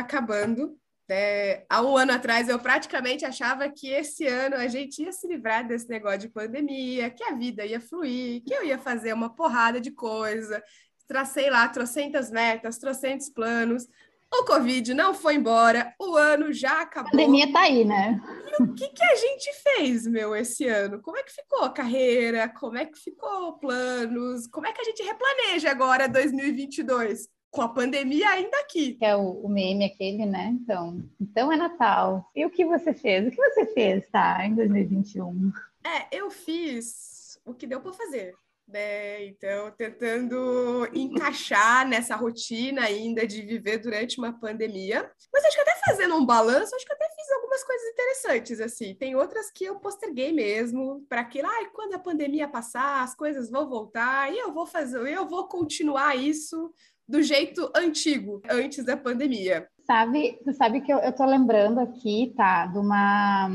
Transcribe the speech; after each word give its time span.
acabando. 0.00 0.80
É, 1.12 1.64
há 1.68 1.82
um 1.82 1.96
ano 1.96 2.12
atrás 2.12 2.48
eu 2.48 2.58
praticamente 2.58 3.24
achava 3.24 3.68
que 3.68 3.88
esse 3.88 4.26
ano 4.28 4.54
a 4.54 4.68
gente 4.68 5.02
ia 5.02 5.10
se 5.10 5.26
livrar 5.26 5.66
desse 5.66 5.88
negócio 5.88 6.20
de 6.20 6.28
pandemia, 6.28 7.10
que 7.10 7.24
a 7.24 7.34
vida 7.34 7.66
ia 7.66 7.80
fluir, 7.80 8.44
que 8.44 8.54
eu 8.54 8.64
ia 8.64 8.78
fazer 8.78 9.12
uma 9.12 9.34
porrada 9.34 9.80
de 9.80 9.90
coisa. 9.90 10.62
Tracei 11.08 11.50
lá 11.50 11.68
trocentas 11.68 12.30
metas, 12.30 12.78
trocentos 12.78 13.28
planos. 13.28 13.88
O 14.32 14.44
Covid 14.44 14.94
não 14.94 15.12
foi 15.12 15.34
embora, 15.34 15.92
o 15.98 16.16
ano 16.16 16.52
já 16.52 16.82
acabou. 16.82 17.08
A 17.08 17.10
pandemia 17.10 17.52
tá 17.52 17.62
aí, 17.62 17.84
né? 17.84 18.20
E 18.60 18.62
o 18.62 18.74
que, 18.74 18.86
que 18.86 19.02
a 19.02 19.16
gente 19.16 19.52
fez, 19.64 20.06
meu, 20.06 20.36
esse 20.36 20.68
ano? 20.68 21.02
Como 21.02 21.16
é 21.16 21.24
que 21.24 21.32
ficou 21.32 21.64
a 21.64 21.72
carreira? 21.72 22.48
Como 22.48 22.78
é 22.78 22.86
que 22.86 22.96
ficou 22.96 23.58
planos? 23.58 24.46
Como 24.46 24.68
é 24.68 24.72
que 24.72 24.80
a 24.80 24.84
gente 24.84 25.02
replaneja 25.02 25.72
agora 25.72 26.08
2022? 26.08 27.26
Com 27.50 27.62
a 27.62 27.68
pandemia 27.68 28.28
ainda 28.30 28.58
aqui. 28.60 28.94
Que 28.94 29.04
é 29.04 29.16
o, 29.16 29.32
o, 29.42 29.48
meme 29.48 29.84
aquele, 29.84 30.24
né? 30.24 30.56
Então, 30.60 31.02
então 31.20 31.52
é 31.52 31.56
Natal. 31.56 32.30
E 32.34 32.44
o 32.46 32.50
que 32.50 32.64
você 32.64 32.94
fez? 32.94 33.26
O 33.26 33.30
que 33.30 33.36
você 33.36 33.66
fez, 33.66 34.08
tá, 34.08 34.44
em 34.46 34.54
2021? 34.54 35.52
É, 35.84 36.16
eu 36.16 36.30
fiz 36.30 37.40
o 37.44 37.54
que 37.54 37.66
deu 37.66 37.80
para 37.80 37.92
fazer. 37.92 38.34
Né? 38.68 39.26
Então, 39.26 39.72
tentando 39.72 40.88
encaixar 40.94 41.88
nessa 41.88 42.14
rotina 42.14 42.82
ainda 42.82 43.26
de 43.26 43.42
viver 43.42 43.78
durante 43.78 44.18
uma 44.18 44.32
pandemia. 44.32 45.10
Mas 45.32 45.44
acho 45.44 45.56
que 45.56 45.62
até 45.62 45.80
fazendo 45.86 46.14
um 46.14 46.24
balanço, 46.24 46.76
acho 46.76 46.86
que 46.86 46.92
até 46.92 47.08
fiz 47.08 47.30
algumas 47.32 47.64
coisas 47.64 47.88
interessantes, 47.88 48.60
assim. 48.60 48.94
Tem 48.94 49.16
outras 49.16 49.50
que 49.50 49.64
eu 49.64 49.80
posterguei 49.80 50.30
mesmo, 50.30 51.04
para 51.08 51.24
que 51.24 51.42
lá, 51.42 51.50
quando 51.74 51.94
a 51.94 51.98
pandemia 51.98 52.46
passar, 52.46 53.02
as 53.02 53.12
coisas 53.12 53.50
vão 53.50 53.68
voltar, 53.68 54.32
e 54.32 54.38
eu 54.38 54.52
vou 54.52 54.66
fazer, 54.66 55.00
eu 55.08 55.26
vou 55.26 55.48
continuar 55.48 56.16
isso 56.16 56.72
do 57.10 57.20
jeito 57.22 57.68
antigo, 57.74 58.40
antes 58.48 58.84
da 58.84 58.96
pandemia. 58.96 59.66
Sabe, 59.84 60.38
tu 60.44 60.52
sabe 60.52 60.80
que 60.80 60.92
eu, 60.92 60.98
eu 60.98 61.12
tô 61.12 61.24
lembrando 61.26 61.80
aqui, 61.80 62.32
tá, 62.36 62.66
de 62.66 62.78
uma, 62.78 63.48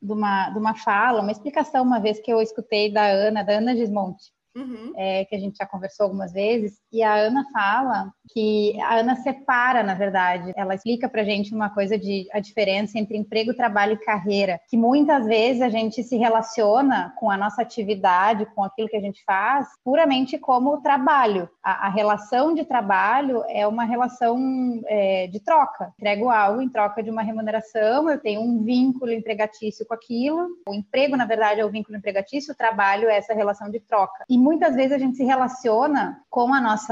de, 0.00 0.12
uma, 0.12 0.50
de 0.50 0.58
uma 0.58 0.76
fala, 0.76 1.20
uma 1.20 1.32
explicação 1.32 1.82
uma 1.82 1.98
vez 1.98 2.20
que 2.20 2.32
eu 2.32 2.40
escutei 2.40 2.92
da 2.92 3.04
Ana, 3.04 3.42
da 3.42 3.54
Ana 3.54 3.74
Gismonte, 3.74 4.30
uhum. 4.56 4.92
é, 4.96 5.24
que 5.24 5.34
a 5.34 5.38
gente 5.40 5.56
já 5.56 5.66
conversou 5.66 6.04
algumas 6.04 6.32
vezes, 6.32 6.80
e 6.94 7.02
a 7.02 7.12
Ana 7.16 7.44
fala 7.52 8.12
que 8.32 8.80
a 8.80 8.96
Ana 9.00 9.16
separa, 9.16 9.82
na 9.82 9.94
verdade, 9.94 10.52
ela 10.56 10.74
explica 10.74 11.08
para 11.08 11.24
gente 11.24 11.54
uma 11.54 11.68
coisa 11.68 11.98
de 11.98 12.26
a 12.32 12.38
diferença 12.40 12.98
entre 12.98 13.16
emprego, 13.16 13.52
trabalho 13.52 13.94
e 13.94 14.04
carreira, 14.04 14.60
que 14.68 14.76
muitas 14.76 15.26
vezes 15.26 15.60
a 15.60 15.68
gente 15.68 16.02
se 16.02 16.16
relaciona 16.16 17.12
com 17.16 17.30
a 17.30 17.36
nossa 17.36 17.62
atividade, 17.62 18.46
com 18.54 18.62
aquilo 18.62 18.88
que 18.88 18.96
a 18.96 19.00
gente 19.00 19.24
faz, 19.24 19.66
puramente 19.84 20.38
como 20.38 20.80
trabalho. 20.80 21.48
A, 21.62 21.86
a 21.86 21.90
relação 21.90 22.54
de 22.54 22.64
trabalho 22.64 23.44
é 23.48 23.66
uma 23.66 23.84
relação 23.84 24.80
é, 24.86 25.26
de 25.26 25.40
troca. 25.40 25.92
Entrego 25.98 26.30
algo 26.30 26.62
em 26.62 26.68
troca 26.68 27.02
de 27.02 27.10
uma 27.10 27.22
remuneração, 27.22 28.08
eu 28.08 28.20
tenho 28.20 28.40
um 28.40 28.62
vínculo 28.62 29.10
empregatício 29.10 29.84
com 29.84 29.94
aquilo. 29.94 30.48
O 30.68 30.74
emprego, 30.74 31.16
na 31.16 31.26
verdade, 31.26 31.60
é 31.60 31.64
o 31.64 31.70
vínculo 31.70 31.98
empregatício, 31.98 32.52
o 32.52 32.56
trabalho 32.56 33.08
é 33.08 33.16
essa 33.16 33.34
relação 33.34 33.68
de 33.68 33.80
troca. 33.80 34.24
E 34.28 34.38
muitas 34.38 34.74
vezes 34.74 34.92
a 34.92 34.98
gente 34.98 35.16
se 35.16 35.24
relaciona 35.24 36.20
com 36.30 36.52
a 36.52 36.60
nossa 36.60 36.83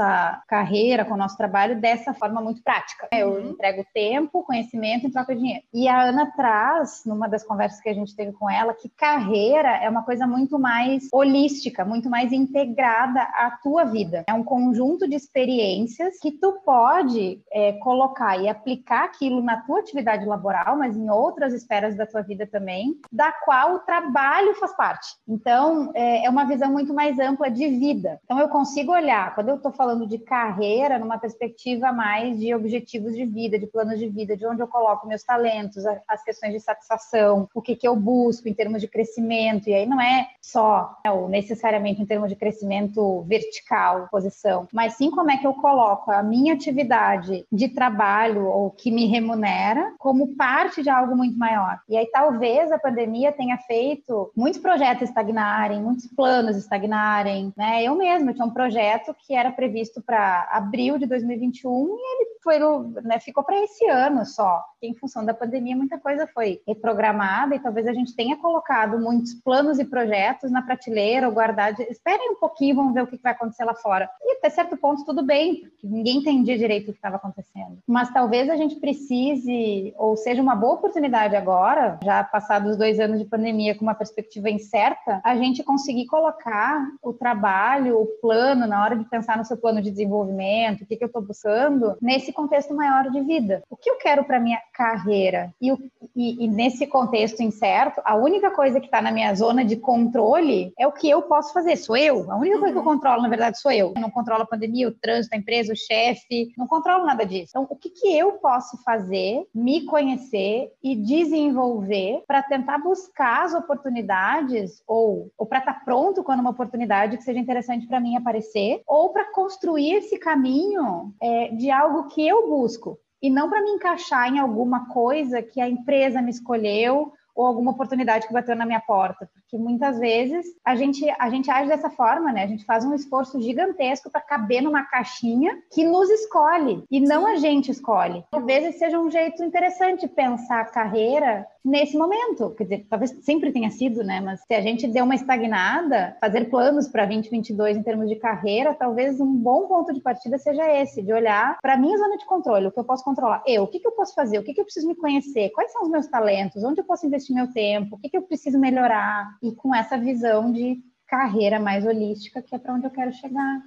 carreira, 0.47 1.05
com 1.05 1.13
o 1.13 1.17
nosso 1.17 1.37
trabalho 1.37 1.79
dessa 1.79 2.13
forma 2.13 2.41
muito 2.41 2.61
prática. 2.63 3.07
Eu 3.11 3.31
uhum. 3.31 3.49
entrego 3.51 3.85
tempo, 3.93 4.43
conhecimento 4.43 5.07
em 5.07 5.11
troca 5.11 5.33
de 5.33 5.41
dinheiro. 5.41 5.63
E 5.73 5.87
a 5.87 6.01
Ana 6.01 6.31
traz, 6.35 7.03
numa 7.05 7.27
das 7.27 7.43
conversas 7.43 7.81
que 7.81 7.89
a 7.89 7.93
gente 7.93 8.15
teve 8.15 8.31
com 8.33 8.49
ela, 8.49 8.73
que 8.73 8.89
carreira 8.89 9.77
é 9.77 9.89
uma 9.89 10.03
coisa 10.03 10.25
muito 10.27 10.57
mais 10.57 11.07
holística, 11.11 11.85
muito 11.85 12.09
mais 12.09 12.31
integrada 12.31 13.21
à 13.21 13.51
tua 13.61 13.85
vida. 13.85 14.23
É 14.27 14.33
um 14.33 14.43
conjunto 14.43 15.07
de 15.07 15.15
experiências 15.15 16.19
que 16.19 16.31
tu 16.31 16.59
pode 16.65 17.41
é, 17.51 17.73
colocar 17.73 18.37
e 18.37 18.47
aplicar 18.47 19.05
aquilo 19.05 19.41
na 19.41 19.61
tua 19.61 19.79
atividade 19.79 20.25
laboral, 20.25 20.77
mas 20.77 20.95
em 20.95 21.09
outras 21.09 21.53
esferas 21.53 21.95
da 21.95 22.05
tua 22.05 22.21
vida 22.21 22.47
também, 22.47 22.95
da 23.11 23.31
qual 23.31 23.75
o 23.75 23.79
trabalho 23.79 24.55
faz 24.55 24.75
parte. 24.75 25.15
Então, 25.27 25.91
é, 25.93 26.25
é 26.25 26.29
uma 26.29 26.45
visão 26.45 26.71
muito 26.71 26.93
mais 26.93 27.19
ampla 27.19 27.49
de 27.49 27.67
vida. 27.67 28.19
Então, 28.23 28.39
eu 28.39 28.49
consigo 28.49 28.91
olhar, 28.91 29.33
quando 29.35 29.49
eu 29.49 29.55
estou 29.55 29.71
falando 29.83 30.07
de 30.07 30.17
carreira, 30.17 30.97
numa 30.97 31.17
perspectiva 31.17 31.91
mais 31.91 32.39
de 32.39 32.55
objetivos 32.55 33.13
de 33.13 33.25
vida, 33.25 33.59
de 33.59 33.67
planos 33.67 33.99
de 33.99 34.07
vida, 34.07 34.37
de 34.37 34.47
onde 34.47 34.61
eu 34.61 34.67
coloco 34.67 35.05
meus 35.05 35.23
talentos, 35.23 35.83
as 36.07 36.23
questões 36.23 36.53
de 36.53 36.59
satisfação, 36.61 37.49
o 37.53 37.61
que, 37.61 37.75
que 37.75 37.85
eu 37.85 37.93
busco 37.93 38.47
em 38.47 38.53
termos 38.53 38.79
de 38.79 38.87
crescimento. 38.87 39.69
E 39.69 39.73
aí 39.73 39.85
não 39.85 39.99
é 39.99 40.29
só 40.41 40.97
né, 41.03 41.11
necessariamente 41.27 42.01
em 42.01 42.05
termos 42.05 42.29
de 42.29 42.37
crescimento 42.37 43.23
vertical, 43.23 44.07
posição, 44.09 44.69
mas 44.71 44.93
sim 44.93 45.11
como 45.11 45.29
é 45.29 45.35
que 45.35 45.45
eu 45.45 45.53
coloco 45.55 46.09
a 46.11 46.23
minha 46.23 46.53
atividade 46.53 47.45
de 47.51 47.67
trabalho 47.67 48.45
ou 48.45 48.71
que 48.71 48.89
me 48.89 49.05
remunera 49.07 49.93
como 49.99 50.33
parte 50.37 50.81
de 50.81 50.89
algo 50.89 51.13
muito 51.13 51.37
maior. 51.37 51.77
E 51.89 51.97
aí 51.97 52.05
talvez 52.05 52.71
a 52.71 52.79
pandemia 52.79 53.33
tenha 53.33 53.57
feito 53.57 54.31
muitos 54.33 54.61
projetos 54.61 55.09
estagnarem, 55.09 55.81
muitos 55.81 56.07
planos 56.07 56.55
estagnarem, 56.55 57.51
né? 57.57 57.83
Eu 57.83 57.95
mesma 57.95 58.33
tinha 58.33 58.45
um 58.45 58.53
projeto 58.53 59.13
que 59.27 59.35
era 59.35 59.51
previsto 59.51 59.72
para 60.01 60.47
abril 60.51 60.97
de 60.97 61.05
2021 61.05 61.87
e 61.87 62.15
ele 62.15 62.33
foi, 62.43 62.59
né, 63.03 63.19
ficou 63.19 63.43
para 63.43 63.61
esse 63.63 63.87
ano 63.87 64.25
só. 64.25 64.63
Em 64.81 64.93
função 64.93 65.25
da 65.25 65.33
pandemia, 65.33 65.75
muita 65.75 65.97
coisa 65.97 66.27
foi 66.27 66.61
reprogramada 66.67 67.55
e 67.55 67.59
talvez 67.59 67.87
a 67.87 67.93
gente 67.93 68.15
tenha 68.15 68.35
colocado 68.37 68.99
muitos 68.99 69.33
planos 69.33 69.79
e 69.79 69.85
projetos 69.85 70.51
na 70.51 70.61
prateleira 70.61 71.27
ou 71.27 71.33
guardado. 71.33 71.81
Esperem 71.83 72.31
um 72.31 72.35
pouquinho, 72.35 72.75
vamos 72.75 72.93
ver 72.93 73.03
o 73.03 73.07
que 73.07 73.17
vai 73.17 73.31
acontecer 73.31 73.63
lá 73.63 73.73
fora. 73.73 74.09
E 74.21 74.37
até 74.37 74.49
certo 74.49 74.75
ponto, 74.75 75.05
tudo 75.05 75.23
bem, 75.23 75.61
porque 75.61 75.87
ninguém 75.87 76.17
entendia 76.17 76.57
direito 76.57 76.89
o 76.89 76.91
que 76.91 76.97
estava 76.97 77.15
acontecendo. 77.15 77.77
Mas 77.87 78.11
talvez 78.11 78.49
a 78.49 78.57
gente 78.57 78.75
precise, 78.75 79.93
ou 79.97 80.17
seja 80.17 80.41
uma 80.41 80.55
boa 80.55 80.73
oportunidade 80.73 81.35
agora, 81.35 81.97
já 82.03 82.23
passados 82.23 82.71
os 82.71 82.77
dois 82.77 82.99
anos 82.99 83.19
de 83.19 83.25
pandemia 83.25 83.75
com 83.75 83.83
uma 83.83 83.95
perspectiva 83.95 84.49
incerta, 84.49 85.21
a 85.23 85.35
gente 85.37 85.63
conseguir 85.63 86.07
colocar 86.07 86.85
o 87.01 87.13
trabalho, 87.13 87.99
o 87.99 88.05
plano, 88.21 88.67
na 88.67 88.83
hora 88.83 88.95
de 88.97 89.05
pensar 89.05 89.37
no 89.37 89.45
seu 89.45 89.52
plano 89.57 89.81
de 89.81 89.91
desenvolvimento, 89.91 90.83
o 90.83 90.85
que, 90.85 90.95
que 90.95 91.03
eu 91.03 91.07
estou 91.07 91.21
buscando, 91.21 91.95
nesse 92.01 92.31
contexto 92.31 92.73
maior 92.73 93.09
de 93.09 93.21
vida. 93.21 93.63
O 93.69 93.75
que 93.75 93.89
eu 93.89 93.97
quero 93.97 94.23
para 94.23 94.39
minha 94.39 94.59
carreira? 94.73 95.53
E, 95.61 95.71
e, 96.15 96.45
e, 96.45 96.47
nesse 96.47 96.85
contexto 96.87 97.41
incerto, 97.41 98.01
a 98.05 98.15
única 98.15 98.51
coisa 98.51 98.79
que 98.79 98.87
está 98.87 99.01
na 99.01 99.11
minha 99.11 99.33
zona 99.35 99.63
de 99.63 99.75
controle 99.75 100.73
é 100.77 100.87
o 100.87 100.91
que 100.91 101.09
eu 101.09 101.21
posso 101.23 101.53
fazer. 101.53 101.75
Sou 101.75 101.97
eu. 101.97 102.31
A 102.31 102.35
única 102.35 102.55
uhum. 102.55 102.61
coisa 102.61 102.73
que 102.73 102.79
eu 102.79 102.83
uhum. 102.83 102.93
controlo, 102.93 103.21
na 103.21 103.29
verdade, 103.29 103.59
sou 103.59 103.71
eu. 103.71 103.93
Eu 103.95 104.01
não 104.01 104.09
controlo 104.09 104.43
a 104.43 104.47
pandemia, 104.47 104.87
o 104.87 104.91
trânsito, 104.91 105.35
a 105.35 105.37
empresa, 105.37 105.73
o 105.73 105.75
chefe. 105.75 106.51
Não 106.57 106.67
controlo 106.67 107.05
nada 107.05 107.25
disso. 107.25 107.49
Então, 107.49 107.67
o 107.69 107.75
que, 107.75 107.89
que 107.89 108.15
eu 108.17 108.33
posso 108.33 108.81
fazer, 108.83 109.45
me 109.53 109.85
conhecer 109.85 110.71
e 110.83 110.95
desenvolver 110.95 112.23
para 112.27 112.41
tentar 112.43 112.77
buscar 112.77 113.45
as 113.45 113.53
oportunidades 113.53 114.83
ou, 114.87 115.31
ou 115.37 115.45
para 115.45 115.59
estar 115.59 115.73
tá 115.73 115.81
pronto 115.83 116.23
quando 116.23 116.39
uma 116.39 116.51
oportunidade 116.51 117.17
que 117.17 117.23
seja 117.23 117.39
interessante 117.39 117.87
para 117.87 117.99
mim 117.99 118.15
aparecer 118.15 118.81
ou 118.87 119.09
para 119.09 119.31
construir 119.43 119.95
esse 119.95 120.17
caminho 120.17 121.13
é, 121.21 121.49
de 121.49 121.69
algo 121.69 122.07
que 122.07 122.25
eu 122.25 122.47
busco. 122.47 122.97
E 123.21 123.29
não 123.29 123.49
para 123.49 123.61
me 123.61 123.71
encaixar 123.71 124.33
em 124.33 124.39
alguma 124.39 124.87
coisa 124.87 125.41
que 125.41 125.59
a 125.59 125.67
empresa 125.67 126.21
me 126.21 126.31
escolheu 126.31 127.11
ou 127.35 127.45
alguma 127.45 127.71
oportunidade 127.71 128.25
que 128.25 128.33
bateu 128.33 128.55
na 128.55 128.65
minha 128.65 128.79
porta, 128.79 129.29
porque 129.53 129.57
muitas 129.57 129.99
vezes 129.99 130.47
a 130.65 130.75
gente 130.75 131.07
a 131.19 131.29
gente 131.29 131.51
age 131.51 131.69
dessa 131.69 131.89
forma, 131.89 132.33
né? 132.33 132.43
A 132.43 132.47
gente 132.47 132.65
faz 132.65 132.83
um 132.83 132.95
esforço 132.95 133.39
gigantesco 133.39 134.09
para 134.09 134.19
caber 134.19 134.61
numa 134.61 134.83
caixinha 134.83 135.61
que 135.71 135.83
nos 135.83 136.09
escolhe 136.09 136.83
e 136.89 136.99
não 136.99 137.27
a 137.27 137.35
gente 137.35 137.69
escolhe. 137.69 138.23
Talvez 138.31 138.75
seja 138.79 138.99
um 138.99 139.11
jeito 139.11 139.43
interessante 139.43 140.07
pensar 140.07 140.61
a 140.61 140.65
carreira 140.65 141.45
nesse 141.63 141.97
momento. 141.97 142.49
Quer 142.51 142.63
dizer, 142.63 142.87
talvez 142.89 143.11
sempre 143.21 143.51
tenha 143.51 143.69
sido, 143.69 144.03
né? 144.03 144.19
Mas 144.19 144.41
se 144.41 144.53
a 144.53 144.61
gente 144.61 144.87
deu 144.87 145.05
uma 145.05 145.15
estagnada, 145.15 146.17
fazer 146.19 146.49
planos 146.49 146.87
para 146.87 147.05
2022 147.05 147.77
em 147.77 147.83
termos 147.83 148.09
de 148.09 148.15
carreira, 148.15 148.73
talvez 148.73 149.19
um 149.21 149.33
bom 149.33 149.67
ponto 149.67 149.93
de 149.93 150.01
partida 150.01 150.37
seja 150.37 150.69
esse, 150.81 151.01
de 151.01 151.13
olhar 151.13 151.57
para 151.61 151.75
a 151.75 151.77
minha 151.77 151.97
zona 151.97 152.17
de 152.17 152.25
controle, 152.25 152.67
o 152.67 152.71
que 152.71 152.79
eu 152.79 152.83
posso 152.83 153.03
controlar. 153.03 153.43
Eu, 153.47 153.63
o 153.63 153.67
que, 153.67 153.79
que 153.79 153.87
eu 153.87 153.93
posso 153.93 154.13
fazer? 154.13 154.39
O 154.39 154.43
que, 154.43 154.53
que 154.53 154.59
eu 154.59 154.65
preciso 154.65 154.87
me 154.87 154.95
conhecer? 154.95 155.51
Quais 155.51 155.71
são 155.71 155.83
os 155.83 155.89
meus 155.89 156.07
talentos? 156.07 156.63
Onde 156.63 156.81
eu 156.81 156.85
posso 156.85 157.05
investir 157.05 157.35
meu 157.35 157.51
tempo? 157.53 157.95
O 157.95 157.99
que, 157.99 158.09
que 158.09 158.17
eu 158.17 158.23
preciso 158.23 158.59
melhorar? 158.59 159.37
E 159.43 159.53
com 159.53 159.75
essa 159.75 159.97
visão 159.97 160.51
de 160.51 160.81
carreira 161.05 161.59
mais 161.59 161.85
holística, 161.85 162.41
que 162.41 162.55
é 162.55 162.57
para 162.57 162.73
onde 162.73 162.87
eu 162.87 162.91
quero 162.91 163.13
chegar. 163.13 163.61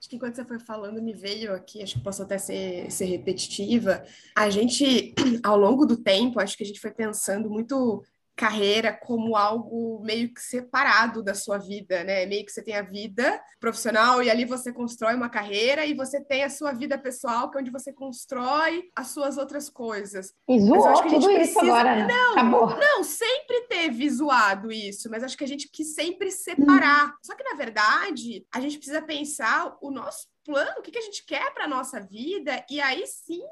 Acho 0.00 0.08
que 0.08 0.16
enquanto 0.16 0.34
você 0.34 0.44
foi 0.44 0.58
falando, 0.58 1.02
me 1.02 1.12
veio 1.12 1.54
aqui, 1.54 1.82
acho 1.82 1.98
que 1.98 2.02
posso 2.02 2.22
até 2.22 2.38
ser, 2.38 2.90
ser 2.90 3.04
repetitiva. 3.04 4.02
A 4.34 4.48
gente, 4.48 5.14
ao 5.44 5.56
longo 5.58 5.84
do 5.84 5.96
tempo, 5.96 6.40
acho 6.40 6.56
que 6.56 6.64
a 6.64 6.66
gente 6.66 6.80
foi 6.80 6.90
pensando 6.90 7.50
muito 7.50 8.02
carreira 8.40 8.90
como 8.90 9.36
algo 9.36 10.00
meio 10.02 10.32
que 10.32 10.40
separado 10.40 11.22
da 11.22 11.34
sua 11.34 11.58
vida, 11.58 12.02
né? 12.02 12.24
Meio 12.24 12.46
que 12.46 12.50
você 12.50 12.62
tem 12.62 12.74
a 12.74 12.80
vida 12.80 13.38
profissional 13.60 14.22
e 14.22 14.30
ali 14.30 14.46
você 14.46 14.72
constrói 14.72 15.14
uma 15.14 15.28
carreira 15.28 15.84
e 15.84 15.92
você 15.92 16.24
tem 16.24 16.42
a 16.42 16.48
sua 16.48 16.72
vida 16.72 16.96
pessoal, 16.96 17.50
que 17.50 17.58
é 17.58 17.60
onde 17.60 17.70
você 17.70 17.92
constrói 17.92 18.84
as 18.96 19.08
suas 19.08 19.36
outras 19.36 19.68
coisas. 19.68 20.32
E 20.48 20.58
zoou 20.58 21.02
tudo 21.02 21.26
precisa... 21.26 21.42
isso 21.42 21.58
agora, 21.60 21.96
né? 21.96 22.06
Não, 22.06 22.32
Acabou. 22.32 22.78
não, 22.78 23.04
sempre 23.04 23.66
teve 23.68 24.08
zoado 24.08 24.72
isso, 24.72 25.10
mas 25.10 25.22
acho 25.22 25.36
que 25.36 25.44
a 25.44 25.48
gente 25.48 25.68
quis 25.70 25.94
sempre 25.94 26.30
separar. 26.30 27.08
Hum. 27.08 27.12
Só 27.22 27.34
que, 27.36 27.44
na 27.44 27.54
verdade, 27.54 28.46
a 28.50 28.58
gente 28.58 28.78
precisa 28.78 29.02
pensar 29.02 29.76
o 29.82 29.90
nosso 29.90 30.26
plano, 30.46 30.78
o 30.78 30.82
que, 30.82 30.90
que 30.90 30.98
a 30.98 31.02
gente 31.02 31.26
quer 31.26 31.52
para 31.52 31.64
a 31.64 31.68
nossa 31.68 32.00
vida, 32.00 32.64
e 32.70 32.80
aí 32.80 33.06
sim, 33.06 33.42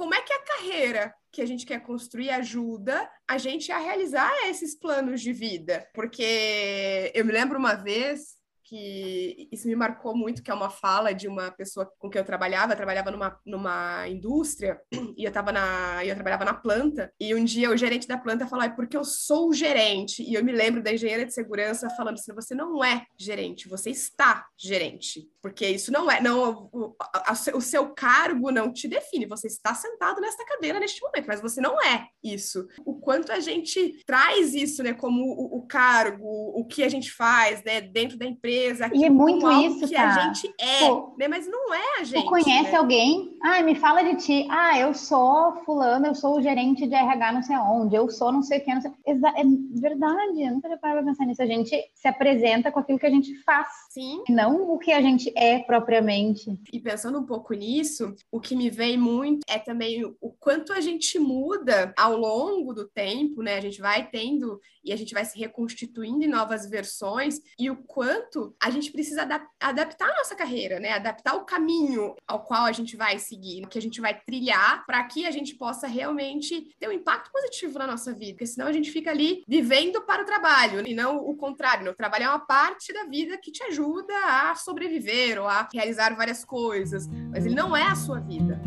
como 0.00 0.14
é 0.14 0.22
que 0.22 0.32
a 0.32 0.42
carreira 0.42 1.14
que 1.30 1.42
a 1.42 1.46
gente 1.46 1.66
quer 1.66 1.82
construir 1.82 2.30
ajuda 2.30 3.06
a 3.28 3.36
gente 3.36 3.70
a 3.70 3.76
realizar 3.76 4.32
esses 4.48 4.74
planos 4.74 5.20
de 5.20 5.30
vida. 5.30 5.86
Porque 5.92 7.12
eu 7.14 7.22
me 7.22 7.30
lembro 7.30 7.58
uma 7.58 7.74
vez 7.74 8.39
que 8.70 9.48
isso 9.50 9.66
me 9.66 9.74
marcou 9.74 10.16
muito, 10.16 10.44
que 10.44 10.50
é 10.50 10.54
uma 10.54 10.70
fala 10.70 11.12
de 11.12 11.26
uma 11.26 11.50
pessoa 11.50 11.90
com 11.98 12.08
quem 12.08 12.20
eu 12.20 12.24
trabalhava, 12.24 12.72
eu 12.72 12.76
trabalhava 12.76 13.10
numa, 13.10 13.36
numa 13.44 14.08
indústria 14.08 14.80
e 15.18 15.24
eu 15.24 15.32
tava 15.32 15.50
na 15.50 16.04
eu 16.04 16.14
trabalhava 16.14 16.44
na 16.44 16.54
planta 16.54 17.12
e 17.18 17.34
um 17.34 17.44
dia 17.44 17.68
o 17.68 17.76
gerente 17.76 18.06
da 18.06 18.16
planta 18.16 18.46
falou: 18.46 18.64
"É 18.64 18.68
porque 18.68 18.96
eu 18.96 19.04
sou 19.04 19.52
gerente". 19.52 20.22
E 20.22 20.34
eu 20.34 20.44
me 20.44 20.52
lembro 20.52 20.80
da 20.80 20.92
engenheira 20.92 21.26
de 21.26 21.34
segurança 21.34 21.90
falando 21.90 22.14
assim: 22.14 22.32
"Você 22.32 22.54
não 22.54 22.84
é 22.84 23.06
gerente, 23.18 23.68
você 23.68 23.90
está 23.90 24.46
gerente". 24.56 25.28
Porque 25.42 25.66
isso 25.66 25.90
não 25.90 26.08
é, 26.08 26.20
não 26.20 26.70
o, 26.72 26.94
a, 27.00 27.32
o 27.54 27.60
seu 27.60 27.92
cargo 27.92 28.52
não 28.52 28.72
te 28.72 28.86
define, 28.86 29.26
você 29.26 29.48
está 29.48 29.74
sentado 29.74 30.20
nesta 30.20 30.44
cadeira 30.44 30.78
neste 30.78 31.00
momento, 31.02 31.26
mas 31.26 31.40
você 31.40 31.60
não 31.60 31.82
é 31.82 32.06
isso. 32.22 32.68
O 32.84 33.00
quanto 33.00 33.32
a 33.32 33.40
gente 33.40 34.00
traz 34.06 34.54
isso, 34.54 34.82
né, 34.82 34.92
como 34.92 35.24
o, 35.24 35.58
o 35.58 35.66
cargo, 35.66 36.24
o 36.24 36.64
que 36.64 36.84
a 36.84 36.88
gente 36.88 37.10
faz, 37.10 37.64
né, 37.64 37.80
dentro 37.80 38.16
da 38.16 38.26
empresa 38.26 38.59
empresa, 38.60 38.90
e 38.94 39.04
é 39.04 39.10
muito 39.10 39.50
isso, 39.50 39.88
que 39.88 39.94
tá? 39.94 40.08
a 40.08 40.20
gente 40.20 40.52
é, 40.58 40.86
Pô, 40.86 41.14
né? 41.18 41.28
Mas 41.28 41.46
não 41.46 41.74
é 41.74 42.00
a 42.00 42.04
gente. 42.04 42.22
Tu 42.22 42.28
conhece 42.28 42.72
né? 42.72 42.76
alguém? 42.76 43.36
Ah, 43.42 43.62
me 43.62 43.74
fala 43.74 44.02
de 44.02 44.16
ti. 44.16 44.46
Ah, 44.50 44.78
eu 44.78 44.92
sou 44.94 45.56
fulano, 45.64 46.06
eu 46.06 46.14
sou 46.14 46.36
o 46.36 46.42
gerente 46.42 46.86
de 46.86 46.94
RH 46.94 47.32
não 47.32 47.42
sei 47.42 47.56
onde, 47.56 47.96
eu 47.96 48.08
sou 48.10 48.30
não 48.32 48.42
sei 48.42 48.58
o 48.58 48.64
que, 48.64 48.74
não 48.74 48.82
sei... 48.82 48.90
É 49.06 49.44
verdade, 49.80 50.42
eu 50.42 50.52
nunca 50.52 50.68
tinha 50.68 50.78
parado 50.78 51.02
pra 51.02 51.10
pensar 51.10 51.26
nisso. 51.26 51.42
A 51.42 51.46
gente 51.46 51.70
se 51.94 52.08
apresenta 52.08 52.70
com 52.70 52.80
aquilo 52.80 52.98
que 52.98 53.06
a 53.06 53.10
gente 53.10 53.34
faz. 53.42 53.66
Sim. 53.90 54.22
Não 54.28 54.70
o 54.70 54.78
que 54.78 54.92
a 54.92 55.00
gente 55.00 55.32
é 55.36 55.58
propriamente. 55.60 56.58
E 56.72 56.78
pensando 56.78 57.18
um 57.18 57.26
pouco 57.26 57.54
nisso, 57.54 58.14
o 58.30 58.40
que 58.40 58.54
me 58.54 58.70
vem 58.70 58.98
muito 58.98 59.40
é 59.48 59.58
também 59.58 60.04
o 60.04 60.30
quanto 60.38 60.72
a 60.72 60.80
gente 60.80 61.18
muda 61.18 61.92
ao 61.96 62.16
longo 62.16 62.72
do 62.72 62.86
tempo, 62.86 63.42
né? 63.42 63.56
A 63.56 63.60
gente 63.60 63.80
vai 63.80 64.08
tendo 64.08 64.60
e 64.84 64.92
a 64.92 64.96
gente 64.96 65.14
vai 65.14 65.24
se 65.24 65.38
reconstituindo 65.38 66.24
em 66.24 66.28
novas 66.28 66.68
versões 66.68 67.40
e 67.58 67.70
o 67.70 67.76
quanto 67.76 68.49
a 68.60 68.70
gente 68.70 68.90
precisa 68.90 69.22
adaptar 69.60 70.10
a 70.10 70.18
nossa 70.18 70.34
carreira, 70.34 70.80
né? 70.80 70.92
Adaptar 70.92 71.34
o 71.34 71.44
caminho 71.44 72.14
ao 72.26 72.42
qual 72.44 72.64
a 72.64 72.72
gente 72.72 72.96
vai 72.96 73.18
seguir, 73.18 73.66
que 73.68 73.78
a 73.78 73.82
gente 73.82 74.00
vai 74.00 74.18
trilhar 74.18 74.84
para 74.86 75.02
que 75.04 75.26
a 75.26 75.30
gente 75.30 75.54
possa 75.54 75.86
realmente 75.86 76.74
ter 76.78 76.88
um 76.88 76.92
impacto 76.92 77.30
positivo 77.30 77.78
na 77.78 77.86
nossa 77.86 78.12
vida, 78.12 78.32
porque 78.32 78.46
senão 78.46 78.66
a 78.66 78.72
gente 78.72 78.90
fica 78.90 79.10
ali 79.10 79.44
vivendo 79.46 80.02
para 80.02 80.22
o 80.22 80.26
trabalho 80.26 80.86
e 80.86 80.94
não 80.94 81.18
o 81.18 81.36
contrário. 81.36 81.84
Né? 81.84 81.90
O 81.90 81.94
trabalho 81.94 82.24
é 82.24 82.28
uma 82.28 82.46
parte 82.46 82.92
da 82.92 83.04
vida 83.04 83.36
que 83.38 83.50
te 83.50 83.62
ajuda 83.64 84.14
a 84.24 84.54
sobreviver 84.54 85.40
ou 85.40 85.48
a 85.48 85.68
realizar 85.72 86.14
várias 86.16 86.44
coisas, 86.44 87.06
mas 87.30 87.46
ele 87.46 87.54
não 87.54 87.76
é 87.76 87.84
a 87.84 87.96
sua 87.96 88.20
vida. 88.20 88.60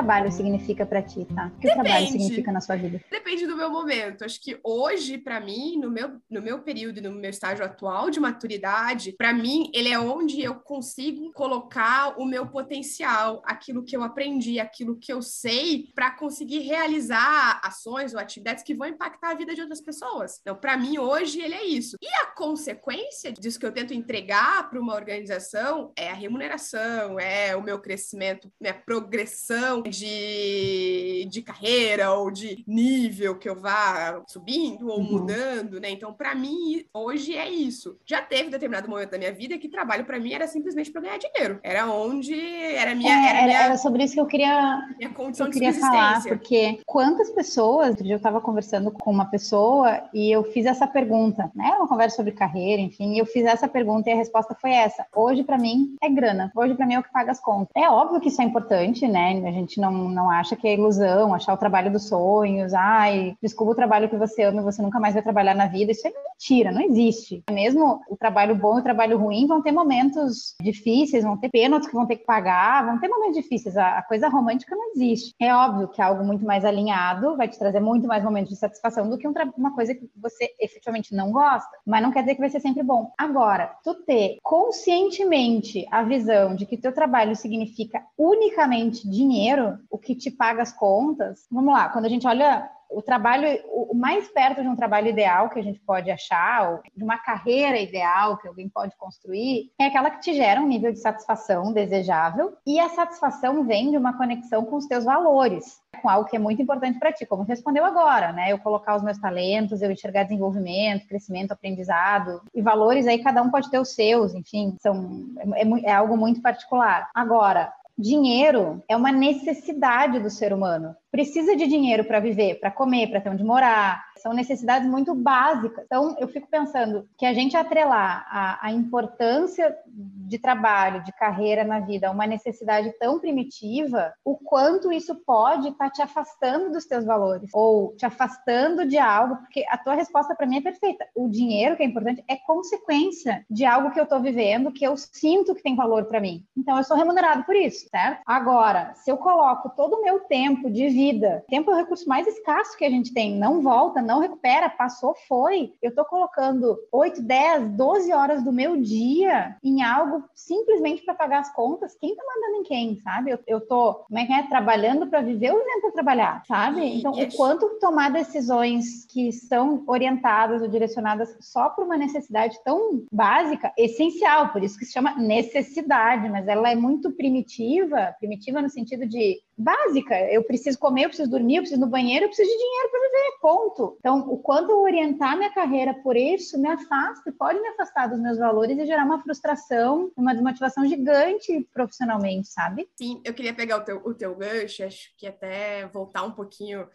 Trabalho 0.00 0.32
significa 0.32 0.86
para 0.86 1.02
ti, 1.02 1.26
tá? 1.26 1.46
O 1.46 1.60
que 1.60 1.66
Depende. 1.66 1.70
o 1.70 1.82
trabalho 1.82 2.06
significa 2.06 2.52
na 2.52 2.60
sua 2.60 2.76
vida? 2.76 3.00
Depende 3.10 3.46
do 3.46 3.56
meu 3.56 3.70
momento. 3.70 4.24
Acho 4.24 4.40
que 4.40 4.58
hoje, 4.64 5.18
para 5.18 5.40
mim, 5.40 5.76
no 5.76 5.90
meu, 5.90 6.20
no 6.30 6.40
meu 6.40 6.60
período 6.60 6.98
e 6.98 7.00
no 7.02 7.12
meu 7.12 7.30
estágio 7.30 7.64
atual 7.64 8.10
de 8.10 8.18
maturidade, 8.18 9.12
para 9.12 9.32
mim, 9.32 9.70
ele 9.74 9.90
é 9.90 9.98
onde 9.98 10.40
eu 10.40 10.54
consigo 10.54 11.30
colocar 11.32 12.18
o 12.18 12.24
meu 12.24 12.46
potencial, 12.46 13.42
aquilo 13.44 13.84
que 13.84 13.94
eu 13.94 14.02
aprendi, 14.02 14.58
aquilo 14.58 14.96
que 14.96 15.12
eu 15.12 15.20
sei, 15.20 15.90
para 15.94 16.10
conseguir 16.12 16.60
realizar 16.60 17.60
ações 17.62 18.14
ou 18.14 18.20
atividades 18.20 18.64
que 18.64 18.74
vão 18.74 18.88
impactar 18.88 19.32
a 19.32 19.34
vida 19.34 19.54
de 19.54 19.60
outras 19.60 19.82
pessoas. 19.82 20.38
Então, 20.40 20.56
para 20.56 20.76
mim, 20.78 20.98
hoje, 20.98 21.40
ele 21.40 21.54
é 21.54 21.64
isso. 21.64 21.96
E 22.00 22.08
a 22.22 22.26
consequência 22.26 23.32
disso 23.32 23.60
que 23.60 23.66
eu 23.66 23.72
tento 23.72 23.92
entregar 23.92 24.70
para 24.70 24.80
uma 24.80 24.94
organização 24.94 25.92
é 25.94 26.10
a 26.10 26.14
remuneração, 26.14 27.20
é 27.20 27.54
o 27.54 27.62
meu 27.62 27.78
crescimento, 27.78 28.50
minha 28.58 28.74
progressão 28.74 29.82
de, 29.90 31.26
de 31.28 31.42
carreira 31.42 32.12
ou 32.12 32.30
de 32.30 32.64
nível 32.66 33.36
que 33.38 33.48
eu 33.48 33.54
vá 33.54 34.22
subindo 34.26 34.88
ou 34.88 34.98
uhum. 34.98 35.04
mudando, 35.04 35.80
né? 35.80 35.90
Então, 35.90 36.12
para 36.12 36.34
mim, 36.34 36.84
hoje 36.94 37.36
é 37.36 37.48
isso. 37.48 37.98
Já 38.06 38.22
teve 38.22 38.50
determinado 38.50 38.88
momento 38.88 39.10
da 39.10 39.18
minha 39.18 39.32
vida 39.32 39.58
que 39.58 39.68
trabalho 39.68 40.04
para 40.04 40.18
mim 40.18 40.32
era 40.32 40.46
simplesmente 40.46 40.90
para 40.90 41.02
ganhar 41.02 41.18
dinheiro. 41.18 41.60
Era 41.62 41.86
onde 41.90 42.34
era 42.34 42.94
minha, 42.94 43.12
é, 43.12 43.30
era, 43.30 43.46
minha, 43.46 43.58
era 43.58 43.76
sobre 43.76 44.04
isso 44.04 44.14
que 44.14 44.20
eu 44.20 44.26
queria, 44.26 44.80
minha 44.98 45.10
condição 45.10 45.46
eu 45.46 45.52
queria 45.52 45.72
falar, 45.72 46.22
porque 46.22 46.80
quantas 46.86 47.30
pessoas, 47.30 47.96
eu 48.00 48.16
estava 48.16 48.40
conversando 48.40 48.90
com 48.90 49.10
uma 49.10 49.26
pessoa 49.26 50.02
e 50.14 50.30
eu 50.30 50.44
fiz 50.44 50.66
essa 50.66 50.86
pergunta, 50.86 51.50
né? 51.54 51.74
Uma 51.76 51.88
conversa 51.88 52.16
sobre 52.16 52.32
carreira, 52.32 52.80
enfim, 52.80 53.14
e 53.14 53.18
eu 53.18 53.26
fiz 53.26 53.44
essa 53.44 53.68
pergunta 53.68 54.08
e 54.08 54.12
a 54.12 54.16
resposta 54.16 54.56
foi 54.60 54.70
essa. 54.70 55.06
Hoje 55.14 55.42
para 55.42 55.58
mim 55.58 55.96
é 56.02 56.08
grana. 56.08 56.52
Hoje 56.54 56.74
para 56.74 56.86
mim 56.86 56.94
é 56.94 56.98
o 56.98 57.02
que 57.02 57.12
paga 57.12 57.32
as 57.32 57.40
contas. 57.40 57.68
É 57.74 57.88
óbvio 57.88 58.20
que 58.20 58.28
isso 58.28 58.40
é 58.40 58.44
importante, 58.44 59.06
né? 59.06 59.42
A 59.46 59.52
gente 59.52 59.79
não, 59.80 59.90
não 60.08 60.30
acha 60.30 60.54
que 60.54 60.68
é 60.68 60.74
ilusão, 60.74 61.34
achar 61.34 61.54
o 61.54 61.58
trabalho 61.58 61.90
dos 61.90 62.08
sonhos, 62.08 62.72
ai, 62.74 63.34
desculpa 63.42 63.72
o 63.72 63.76
trabalho 63.76 64.08
que 64.08 64.16
você 64.16 64.42
ama 64.42 64.60
e 64.60 64.64
você 64.64 64.82
nunca 64.82 65.00
mais 65.00 65.14
vai 65.14 65.22
trabalhar 65.22 65.54
na 65.54 65.66
vida. 65.66 65.92
Isso 65.92 66.06
é 66.06 66.12
mentira, 66.12 66.70
não 66.70 66.80
existe. 66.80 67.42
Mesmo 67.50 68.00
o 68.08 68.16
trabalho 68.16 68.54
bom 68.54 68.78
e 68.78 68.80
o 68.80 68.84
trabalho 68.84 69.18
ruim 69.18 69.46
vão 69.46 69.62
ter 69.62 69.72
momentos 69.72 70.54
difíceis, 70.60 71.24
vão 71.24 71.36
ter 71.36 71.48
pênaltis 71.48 71.88
que 71.88 71.94
vão 71.94 72.06
ter 72.06 72.16
que 72.16 72.24
pagar, 72.24 72.86
vão 72.86 72.98
ter 72.98 73.08
momentos 73.08 73.36
difíceis. 73.36 73.76
A, 73.76 73.98
a 73.98 74.02
coisa 74.02 74.28
romântica 74.28 74.76
não 74.76 74.92
existe. 74.92 75.34
É 75.40 75.54
óbvio 75.54 75.88
que 75.88 76.00
algo 76.00 76.24
muito 76.24 76.44
mais 76.44 76.64
alinhado 76.64 77.36
vai 77.36 77.48
te 77.48 77.58
trazer 77.58 77.80
muito 77.80 78.06
mais 78.06 78.22
momentos 78.22 78.50
de 78.50 78.56
satisfação 78.56 79.08
do 79.08 79.18
que 79.18 79.26
um 79.26 79.34
uma 79.56 79.74
coisa 79.74 79.94
que 79.94 80.10
você 80.16 80.50
efetivamente 80.60 81.14
não 81.14 81.32
gosta, 81.32 81.70
mas 81.86 82.02
não 82.02 82.12
quer 82.12 82.20
dizer 82.20 82.34
que 82.34 82.40
vai 82.40 82.50
ser 82.50 82.60
sempre 82.60 82.82
bom. 82.82 83.10
Agora, 83.16 83.74
tu 83.82 83.94
ter 83.94 84.38
conscientemente 84.42 85.86
a 85.90 86.02
visão 86.02 86.54
de 86.54 86.66
que 86.66 86.76
teu 86.76 86.92
trabalho 86.92 87.34
significa 87.34 88.02
unicamente 88.18 89.08
dinheiro, 89.08 89.69
o 89.90 89.98
que 89.98 90.14
te 90.14 90.30
paga 90.30 90.62
as 90.62 90.72
contas. 90.72 91.46
Vamos 91.50 91.72
lá, 91.72 91.88
quando 91.88 92.06
a 92.06 92.08
gente 92.08 92.26
olha 92.26 92.68
o 92.90 93.00
trabalho, 93.00 93.46
o 93.68 93.94
mais 93.94 94.28
perto 94.28 94.62
de 94.62 94.68
um 94.68 94.74
trabalho 94.74 95.08
ideal 95.08 95.48
que 95.48 95.58
a 95.58 95.62
gente 95.62 95.78
pode 95.78 96.10
achar, 96.10 96.72
ou 96.72 96.80
de 96.94 97.04
uma 97.04 97.18
carreira 97.18 97.78
ideal 97.78 98.36
que 98.36 98.48
alguém 98.48 98.68
pode 98.68 98.96
construir, 98.96 99.70
é 99.78 99.86
aquela 99.86 100.10
que 100.10 100.20
te 100.20 100.34
gera 100.34 100.60
um 100.60 100.66
nível 100.66 100.92
de 100.92 100.98
satisfação 100.98 101.72
desejável 101.72 102.56
e 102.66 102.80
a 102.80 102.88
satisfação 102.88 103.64
vem 103.64 103.90
de 103.90 103.96
uma 103.96 104.16
conexão 104.16 104.64
com 104.64 104.76
os 104.76 104.86
teus 104.86 105.04
valores, 105.04 105.80
com 106.02 106.08
algo 106.08 106.28
que 106.28 106.36
é 106.36 106.38
muito 106.38 106.60
importante 106.60 106.98
para 106.98 107.12
ti, 107.12 107.24
como 107.24 107.44
respondeu 107.44 107.84
agora, 107.84 108.32
né? 108.32 108.52
Eu 108.52 108.58
colocar 108.58 108.96
os 108.96 109.02
meus 109.02 109.18
talentos, 109.18 109.82
eu 109.82 109.90
enxergar 109.90 110.24
desenvolvimento, 110.24 111.06
crescimento, 111.06 111.52
aprendizado 111.52 112.42
e 112.52 112.60
valores 112.60 113.06
aí 113.06 113.22
cada 113.22 113.40
um 113.40 113.50
pode 113.50 113.70
ter 113.70 113.78
os 113.78 113.94
seus, 113.94 114.34
enfim, 114.34 114.76
são 114.80 115.26
é, 115.54 115.62
é, 115.62 115.90
é 115.90 115.92
algo 115.92 116.16
muito 116.16 116.42
particular. 116.42 117.08
Agora, 117.14 117.72
Dinheiro 118.00 118.82
é 118.88 118.96
uma 118.96 119.12
necessidade 119.12 120.18
do 120.18 120.30
ser 120.30 120.54
humano. 120.54 120.96
Precisa 121.10 121.56
de 121.56 121.66
dinheiro 121.66 122.04
para 122.04 122.20
viver, 122.20 122.60
para 122.60 122.70
comer, 122.70 123.08
para 123.08 123.20
ter 123.20 123.30
onde 123.30 123.42
morar, 123.42 124.04
são 124.18 124.32
necessidades 124.32 124.88
muito 124.88 125.12
básicas. 125.14 125.84
Então, 125.84 126.16
eu 126.20 126.28
fico 126.28 126.46
pensando 126.48 127.08
que 127.18 127.26
a 127.26 127.34
gente 127.34 127.56
atrelar 127.56 128.26
a, 128.30 128.66
a 128.66 128.72
importância 128.72 129.76
de 129.86 130.38
trabalho, 130.38 131.02
de 131.02 131.12
carreira 131.12 131.64
na 131.64 131.80
vida 131.80 132.06
a 132.06 132.10
uma 132.12 132.26
necessidade 132.26 132.92
tão 132.98 133.18
primitiva, 133.18 134.12
o 134.24 134.36
quanto 134.36 134.92
isso 134.92 135.16
pode 135.26 135.68
estar 135.68 135.86
tá 135.86 135.90
te 135.90 136.02
afastando 136.02 136.70
dos 136.70 136.86
teus 136.86 137.04
valores 137.04 137.50
ou 137.52 137.96
te 137.96 138.06
afastando 138.06 138.86
de 138.86 138.98
algo, 138.98 139.36
porque 139.36 139.64
a 139.68 139.76
tua 139.76 139.94
resposta 139.94 140.34
para 140.34 140.46
mim 140.46 140.58
é 140.58 140.62
perfeita. 140.62 141.06
O 141.14 141.28
dinheiro, 141.28 141.76
que 141.76 141.82
é 141.82 141.86
importante, 141.86 142.22
é 142.28 142.36
consequência 142.36 143.44
de 143.50 143.64
algo 143.64 143.90
que 143.90 143.98
eu 143.98 144.04
estou 144.04 144.20
vivendo, 144.20 144.72
que 144.72 144.86
eu 144.86 144.96
sinto 144.96 145.54
que 145.56 145.62
tem 145.62 145.74
valor 145.74 146.04
para 146.04 146.20
mim. 146.20 146.44
Então, 146.56 146.76
eu 146.76 146.84
sou 146.84 146.96
remunerado 146.96 147.42
por 147.44 147.56
isso, 147.56 147.88
certo? 147.90 148.20
Agora, 148.24 148.94
se 148.94 149.10
eu 149.10 149.16
coloco 149.16 149.70
todo 149.70 149.94
o 149.94 150.02
meu 150.02 150.20
tempo 150.20 150.70
de 150.70 150.88
vida, 150.88 150.99
tempo 151.48 151.70
é 151.70 151.74
o 151.74 151.76
recurso 151.76 152.08
mais 152.08 152.26
escasso 152.26 152.76
que 152.76 152.84
a 152.84 152.90
gente 152.90 153.12
tem, 153.12 153.38
não 153.38 153.60
volta, 153.60 154.02
não 154.02 154.20
recupera, 154.20 154.68
passou, 154.68 155.14
foi. 155.26 155.72
Eu 155.80 155.90
estou 155.90 156.04
colocando 156.04 156.78
8, 156.92 157.22
10, 157.22 157.70
12 157.72 158.12
horas 158.12 158.42
do 158.42 158.52
meu 158.52 158.76
dia 158.76 159.56
em 159.62 159.82
algo 159.82 160.24
simplesmente 160.34 161.02
para 161.02 161.14
pagar 161.14 161.40
as 161.40 161.52
contas. 161.52 161.96
Quem 162.00 162.10
está 162.10 162.22
mandando 162.24 162.60
em 162.60 162.62
quem, 162.64 162.96
sabe? 162.96 163.30
Eu, 163.30 163.38
eu 163.46 163.60
tô, 163.60 163.94
como 163.94 164.18
é 164.18 164.26
que 164.26 164.32
é? 164.32 164.42
Trabalhando 164.44 165.06
para 165.06 165.22
viver 165.22 165.52
ou 165.52 165.58
vivendo 165.58 165.80
para 165.82 165.92
trabalhar, 165.92 166.42
sabe? 166.46 166.98
Então, 166.98 167.12
o 167.12 167.36
quanto 167.36 167.78
tomar 167.80 168.10
decisões 168.10 169.06
que 169.06 169.32
são 169.32 169.84
orientadas 169.86 170.62
ou 170.62 170.68
direcionadas 170.68 171.36
só 171.40 171.68
por 171.70 171.84
uma 171.84 171.96
necessidade 171.96 172.58
tão 172.64 173.04
básica, 173.12 173.72
essencial, 173.76 174.48
por 174.50 174.62
isso 174.62 174.78
que 174.78 174.84
se 174.84 174.92
chama 174.92 175.16
necessidade, 175.16 176.28
mas 176.28 176.46
ela 176.48 176.70
é 176.70 176.74
muito 176.74 177.12
primitiva, 177.12 178.14
primitiva 178.18 178.62
no 178.62 178.68
sentido 178.68 179.06
de 179.06 179.40
básica. 179.60 180.14
Eu 180.30 180.42
preciso 180.44 180.78
comer, 180.78 181.04
eu 181.04 181.08
preciso 181.08 181.30
dormir, 181.30 181.56
eu 181.56 181.62
preciso 181.62 181.80
ir 181.80 181.84
no 181.84 181.90
banheiro, 181.90 182.24
eu 182.24 182.28
preciso 182.28 182.50
de 182.50 182.56
dinheiro 182.56 182.90
para 182.90 183.00
viver, 183.00 183.38
ponto. 183.40 183.96
Então, 183.98 184.18
o 184.20 184.38
quanto 184.38 184.70
eu 184.70 184.80
orientar 184.80 185.36
minha 185.36 185.52
carreira 185.52 185.94
por 185.94 186.16
isso 186.16 186.58
me 186.58 186.68
afasta, 186.68 187.32
pode 187.38 187.60
me 187.60 187.68
afastar 187.68 188.08
dos 188.08 188.20
meus 188.20 188.38
valores 188.38 188.78
e 188.78 188.86
gerar 188.86 189.04
uma 189.04 189.20
frustração, 189.20 190.10
uma 190.16 190.32
desmotivação 190.32 190.86
gigante 190.86 191.68
profissionalmente, 191.72 192.48
sabe? 192.48 192.88
Sim, 192.96 193.20
eu 193.24 193.34
queria 193.34 193.54
pegar 193.54 193.78
o 193.78 193.84
teu, 193.84 194.00
o 194.04 194.14
teu 194.14 194.34
gancho, 194.34 194.84
acho 194.84 195.10
que 195.16 195.26
até 195.26 195.86
voltar 195.86 196.22
um 196.22 196.32
pouquinho 196.32 196.86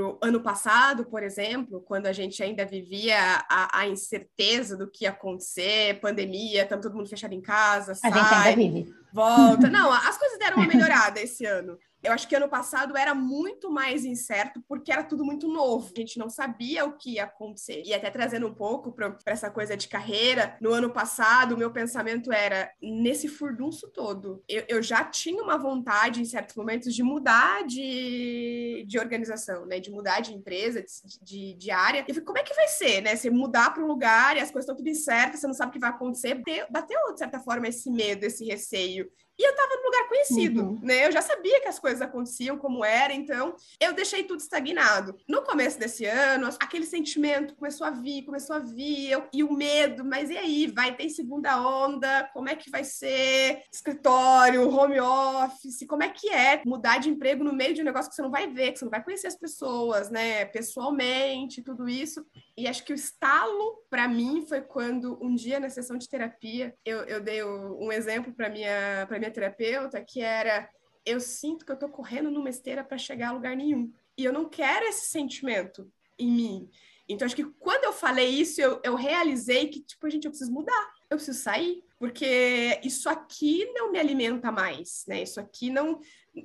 o 0.00 0.18
ano 0.20 0.40
passado, 0.40 1.04
por 1.04 1.22
exemplo, 1.22 1.80
quando 1.80 2.06
a 2.06 2.12
gente 2.12 2.42
ainda 2.42 2.64
vivia 2.64 3.16
a, 3.48 3.80
a 3.80 3.86
incerteza 3.86 4.76
do 4.76 4.90
que 4.90 5.04
ia 5.04 5.10
acontecer, 5.10 6.00
pandemia, 6.00 6.62
estamos 6.62 6.84
todo 6.84 6.96
mundo 6.96 7.08
fechado 7.08 7.32
em 7.32 7.40
casa, 7.40 7.92
a 7.92 7.94
sai, 7.94 8.12
gente 8.12 8.34
ainda 8.34 8.56
vive. 8.56 8.94
volta. 9.12 9.70
Não, 9.70 9.92
as 9.92 10.18
coisas 10.18 10.38
deram 10.38 10.56
uma 10.56 10.66
melhorada 10.66 11.20
esse 11.20 11.44
ano. 11.46 11.78
Eu 12.04 12.12
acho 12.12 12.28
que 12.28 12.36
ano 12.36 12.48
passado 12.48 12.96
era 12.96 13.14
muito 13.14 13.70
mais 13.70 14.04
incerto 14.04 14.62
porque 14.68 14.92
era 14.92 15.02
tudo 15.02 15.24
muito 15.24 15.48
novo. 15.48 15.90
A 15.96 16.00
gente 16.00 16.18
não 16.18 16.28
sabia 16.28 16.84
o 16.84 16.92
que 16.92 17.14
ia 17.14 17.24
acontecer. 17.24 17.82
E 17.84 17.94
até 17.94 18.10
trazendo 18.10 18.46
um 18.46 18.54
pouco 18.54 18.92
para 18.92 19.16
essa 19.24 19.50
coisa 19.50 19.74
de 19.74 19.88
carreira, 19.88 20.56
no 20.60 20.70
ano 20.70 20.90
passado, 20.90 21.54
o 21.54 21.58
meu 21.58 21.70
pensamento 21.70 22.30
era: 22.30 22.70
nesse 22.80 23.26
furdunço 23.26 23.90
todo, 23.90 24.44
eu, 24.46 24.64
eu 24.68 24.82
já 24.82 25.02
tinha 25.02 25.42
uma 25.42 25.56
vontade, 25.56 26.20
em 26.20 26.26
certos 26.26 26.54
momentos, 26.56 26.94
de 26.94 27.02
mudar 27.02 27.64
de, 27.66 28.84
de 28.86 28.98
organização, 28.98 29.64
né? 29.64 29.80
De 29.80 29.90
mudar 29.90 30.20
de 30.20 30.34
empresa, 30.34 30.82
de, 30.82 31.18
de, 31.22 31.54
de 31.54 31.70
área. 31.70 32.04
Eu 32.06 32.14
falei, 32.14 32.26
como 32.26 32.38
é 32.38 32.42
que 32.42 32.54
vai 32.54 32.68
ser, 32.68 33.00
né? 33.00 33.16
Você 33.16 33.30
mudar 33.30 33.72
para 33.72 33.82
um 33.82 33.86
lugar 33.86 34.36
e 34.36 34.40
as 34.40 34.50
coisas 34.50 34.64
estão 34.64 34.76
tudo 34.76 34.90
incertas, 34.90 35.40
você 35.40 35.46
não 35.46 35.54
sabe 35.54 35.70
o 35.70 35.72
que 35.72 35.78
vai 35.78 35.90
acontecer. 35.90 36.42
Bateu, 36.70 37.12
de 37.14 37.18
certa 37.18 37.40
forma, 37.40 37.66
esse 37.66 37.90
medo, 37.90 38.24
esse 38.24 38.44
receio. 38.44 39.10
E 39.38 39.46
eu 39.46 39.50
estava 39.50 39.76
num 39.76 39.84
lugar 39.84 40.08
conhecido, 40.08 40.62
uhum. 40.62 40.78
né? 40.82 41.06
Eu 41.06 41.12
já 41.12 41.20
sabia 41.20 41.60
que 41.60 41.68
as 41.68 41.78
coisas 41.78 42.00
aconteciam 42.00 42.56
como 42.56 42.84
era, 42.84 43.12
então 43.12 43.56
eu 43.80 43.92
deixei 43.92 44.24
tudo 44.24 44.40
estagnado. 44.40 45.16
No 45.28 45.42
começo 45.42 45.78
desse 45.78 46.04
ano, 46.04 46.48
aquele 46.60 46.86
sentimento 46.86 47.56
começou 47.56 47.86
a 47.86 47.90
vir, 47.90 48.24
começou 48.24 48.54
a 48.56 48.60
vir, 48.60 49.10
eu, 49.10 49.26
e 49.32 49.42
o 49.42 49.52
medo, 49.52 50.04
mas 50.04 50.30
e 50.30 50.36
aí? 50.36 50.66
Vai 50.68 50.96
ter 50.96 51.08
segunda 51.08 51.60
onda? 51.60 52.30
Como 52.32 52.48
é 52.48 52.54
que 52.54 52.70
vai 52.70 52.84
ser? 52.84 53.62
Escritório, 53.72 54.68
home 54.68 55.00
office, 55.00 55.86
como 55.88 56.02
é 56.02 56.08
que 56.08 56.28
é 56.30 56.62
mudar 56.64 56.98
de 56.98 57.10
emprego 57.10 57.42
no 57.42 57.52
meio 57.52 57.74
de 57.74 57.82
um 57.82 57.84
negócio 57.84 58.08
que 58.08 58.14
você 58.14 58.22
não 58.22 58.30
vai 58.30 58.46
ver, 58.46 58.72
que 58.72 58.78
você 58.78 58.84
não 58.84 58.90
vai 58.90 59.02
conhecer 59.02 59.26
as 59.26 59.36
pessoas, 59.36 60.10
né? 60.10 60.44
Pessoalmente, 60.44 61.62
tudo 61.62 61.88
isso. 61.88 62.24
E 62.56 62.68
acho 62.68 62.84
que 62.84 62.92
o 62.92 62.94
estalo, 62.94 63.82
para 63.90 64.06
mim, 64.06 64.44
foi 64.46 64.60
quando 64.60 65.18
um 65.20 65.34
dia 65.34 65.58
na 65.58 65.68
sessão 65.68 65.98
de 65.98 66.08
terapia, 66.08 66.74
eu, 66.84 67.00
eu 67.04 67.20
dei 67.20 67.42
um 67.42 67.90
exemplo 67.90 68.32
para 68.32 68.48
minha, 68.48 69.06
minha 69.10 69.23
terapeuta, 69.30 70.04
que 70.04 70.20
era: 70.20 70.68
eu 71.04 71.20
sinto 71.20 71.64
que 71.64 71.72
eu 71.72 71.78
tô 71.78 71.88
correndo 71.88 72.30
numa 72.30 72.50
esteira 72.50 72.82
para 72.84 72.98
chegar 72.98 73.28
a 73.28 73.32
lugar 73.32 73.56
nenhum. 73.56 73.92
E 74.16 74.24
eu 74.24 74.32
não 74.32 74.48
quero 74.48 74.86
esse 74.86 75.06
sentimento 75.06 75.90
em 76.18 76.30
mim. 76.30 76.70
Então, 77.08 77.26
acho 77.26 77.36
que 77.36 77.44
quando 77.44 77.84
eu 77.84 77.92
falei 77.92 78.28
isso, 78.28 78.60
eu, 78.60 78.80
eu 78.82 78.94
realizei 78.94 79.68
que, 79.68 79.80
tipo, 79.80 80.08
gente, 80.08 80.24
eu 80.24 80.30
preciso 80.30 80.52
mudar, 80.52 80.92
eu 81.10 81.16
preciso 81.16 81.38
sair, 81.38 81.82
porque 81.98 82.80
isso 82.82 83.08
aqui 83.08 83.70
não 83.74 83.92
me 83.92 83.98
alimenta 83.98 84.50
mais, 84.50 85.04
né? 85.06 85.22
Isso 85.22 85.38
aqui 85.38 85.68
não, 85.68 86.00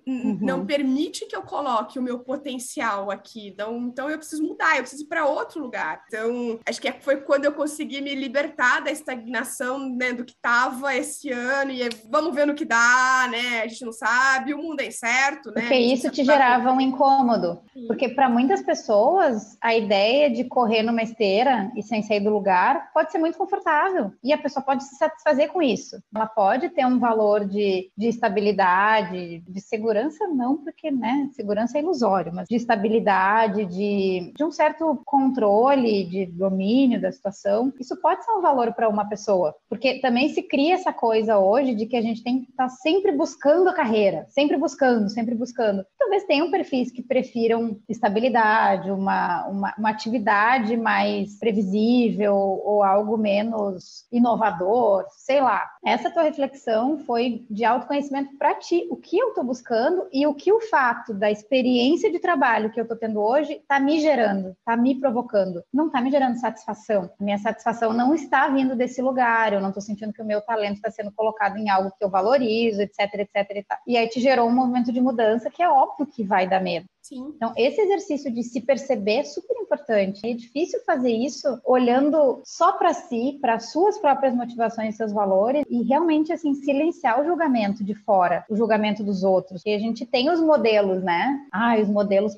Uhum. 0.06 0.38
não 0.42 0.66
permite 0.66 1.26
que 1.26 1.36
eu 1.36 1.42
coloque 1.42 1.98
o 1.98 2.02
meu 2.02 2.20
potencial 2.20 3.10
aqui. 3.10 3.48
Então, 3.48 3.78
então 3.88 4.10
eu 4.10 4.18
preciso 4.18 4.44
mudar, 4.44 4.76
eu 4.76 4.82
preciso 4.82 5.04
ir 5.04 5.08
para 5.08 5.26
outro 5.26 5.62
lugar. 5.62 6.04
Então, 6.08 6.60
acho 6.68 6.80
que 6.80 6.88
é, 6.88 6.94
foi 7.00 7.18
quando 7.18 7.46
eu 7.46 7.52
consegui 7.54 8.00
me 8.02 8.14
libertar 8.14 8.82
da 8.82 8.92
estagnação 8.92 9.90
né, 9.90 10.14
do 10.14 10.24
que 10.24 10.34
estava 10.34 10.96
esse 10.96 11.32
ano 11.32 11.72
e 11.72 11.90
vamos 12.10 12.36
ver 12.36 12.46
no 12.46 12.54
que 12.54 12.66
dá, 12.66 13.28
né? 13.32 13.62
A 13.64 13.68
gente 13.68 13.84
não 13.84 13.92
sabe, 13.92 14.54
o 14.54 14.60
mundo 14.60 14.82
é 14.82 14.88
incerto, 14.88 15.52
né? 15.52 15.62
Porque 15.62 15.76
isso 15.76 16.10
te 16.12 16.24
gerava 16.24 16.72
um 16.72 16.80
incômodo. 16.80 17.60
Sim. 17.74 17.88
Porque 17.88 18.10
para 18.10 18.30
muitas 18.30 18.62
pessoas, 18.62 19.58
a 19.60 19.76
ideia 19.76 20.30
de 20.30 20.44
correr 20.44 20.84
numa 20.84 21.02
esteira 21.02 21.72
e 21.76 21.82
sem 21.82 22.04
sair 22.04 22.20
do 22.20 22.30
lugar 22.30 22.92
pode 22.94 23.12
ser 23.12 23.18
muito 23.18 23.38
confortável. 23.38 24.12
E 24.24 24.32
a 24.32 24.38
pessoa 24.38 24.64
pode 24.64 24.84
se 24.84 24.96
satisfazer 24.96 25.50
com 25.50 25.62
isso. 25.62 26.02
Ela 26.14 26.28
pode 26.28 26.70
ter 26.70 26.86
um 26.86 27.00
valor 27.00 27.46
de, 27.46 27.92
de 27.98 28.08
estabilidade, 28.08 29.40
de 29.48 29.62
segurança 29.62 29.79
segurança 29.80 30.28
não, 30.28 30.58
porque, 30.58 30.92
né, 30.92 31.30
segurança 31.32 31.78
é 31.78 31.82
ilusório, 31.82 32.34
mas 32.36 32.48
de 32.50 32.56
estabilidade, 32.56 33.66
de, 33.66 34.34
de 34.36 34.44
um 34.44 34.52
certo 34.52 35.02
controle, 35.06 36.04
de 36.04 36.26
domínio 36.26 37.00
da 37.00 37.12
situação, 37.12 37.72
isso 37.80 37.96
pode 38.02 38.26
ser 38.26 38.32
um 38.34 38.42
valor 38.42 38.74
para 38.74 38.90
uma 38.90 39.08
pessoa, 39.08 39.56
porque 39.70 40.02
também 40.02 40.28
se 40.30 40.44
cria 40.44 40.76
essa 40.76 40.92
coisa 40.92 41.40
hoje 41.40 41.74
de 41.74 41.86
que 41.86 41.96
a 41.96 42.02
gente 42.02 42.22
tem 42.22 42.42
que 42.42 42.52
estar 42.52 42.66
tá 42.66 42.70
sempre 42.70 43.14
buscando 43.14 43.70
a 43.70 43.74
carreira, 43.74 44.26
sempre 44.30 44.58
buscando, 44.58 45.10
sempre 45.10 45.34
buscando. 45.34 45.86
Talvez 45.98 46.26
tenham 46.26 46.52
perfis 46.52 46.92
que 46.92 47.02
prefiram 47.02 47.80
estabilidade, 47.88 48.92
uma, 48.92 49.48
uma, 49.48 49.74
uma 49.78 49.90
atividade 49.90 50.76
mais 50.76 51.40
previsível 51.40 52.36
ou 52.36 52.84
algo 52.84 53.18
menos 53.18 54.06
inovador, 54.12 55.06
sei 55.12 55.40
lá. 55.40 55.70
Essa 55.86 56.12
tua 56.12 56.24
reflexão 56.24 56.98
foi 57.00 57.46
de 57.50 57.64
autoconhecimento 57.64 58.38
para 58.38 58.56
ti. 58.56 58.88
O 58.92 58.98
que 58.98 59.18
eu 59.18 59.30
estou 59.30 59.44
buscando? 59.44 59.69
Buscando 59.70 60.08
e 60.12 60.26
o 60.26 60.34
que 60.34 60.52
o 60.52 60.60
fato 60.60 61.14
da 61.14 61.30
experiência 61.30 62.12
de 62.12 62.20
trabalho 62.20 62.72
que 62.72 62.80
eu 62.80 62.84
estou 62.84 62.98
tendo 62.98 63.22
hoje 63.22 63.54
está 63.54 63.80
me 63.80 64.00
gerando, 64.00 64.50
está 64.50 64.76
me 64.76 65.00
provocando. 65.00 65.64
Não 65.72 65.88
está 65.88 66.02
me 66.02 66.10
gerando 66.10 66.40
satisfação. 66.40 67.10
Minha 67.20 67.38
satisfação 67.38 67.94
não 67.94 68.16
está 68.16 68.48
vindo 68.50 68.76
desse 68.76 69.02
lugar, 69.02 69.54
eu 69.54 69.62
não 69.62 69.70
estou 69.70 69.82
sentindo 69.82 70.12
que 70.12 70.22
o 70.22 70.26
meu 70.26 70.42
talento 70.42 70.78
está 70.78 70.90
sendo 70.90 71.12
colocado 71.12 71.58
em 71.58 71.70
algo 71.70 71.92
que 71.98 72.04
eu 72.04 72.10
valorizo, 72.10 72.82
etc, 72.82 73.14
etc. 73.14 73.66
E, 73.86 73.94
e 73.94 73.98
aí 73.98 74.10
te 74.10 74.20
gerou 74.20 74.48
um 74.48 74.54
movimento 74.54 74.92
de 74.92 75.00
mudança 75.00 75.52
que 75.52 75.62
é 75.62 75.70
óbvio 75.70 76.08
que 76.08 76.24
vai 76.24 76.48
dar 76.48 76.62
medo. 76.62 76.88
Sim. 77.02 77.34
Então, 77.36 77.54
esse 77.58 77.82
exercício 77.82 78.32
de 78.32 78.44
se 78.44 78.62
perceber 78.62 79.16
é 79.16 79.24
super 79.24 79.56
importante. 79.58 80.20
É 80.24 80.34
difícil 80.34 80.80
fazer 80.86 81.12
isso 81.12 81.60
olhando 81.66 82.42
só 82.46 82.74
para 82.74 82.94
si, 82.94 83.38
para 83.42 83.60
suas 83.60 83.98
próprias 83.98 84.36
motivações, 84.36 84.96
seus 84.96 85.12
valores 85.12 85.64
e 85.70 85.84
realmente 85.84 86.32
assim 86.32 86.54
silenciar 86.54 87.20
o 87.20 87.26
julgamento 87.26 87.84
de 87.84 87.96
fora, 87.96 88.46
o 88.50 88.56
julgamento 88.56 89.04
dos 89.04 89.24
outros. 89.24 89.62
E 89.66 89.74
a 89.74 89.80
gente 89.80 90.06
tem 90.06 90.30
os 90.30 90.40
modelos, 90.40 91.04
né? 91.04 91.40
Ah, 91.52 91.78
os 91.80 91.90
modelos 91.90 92.36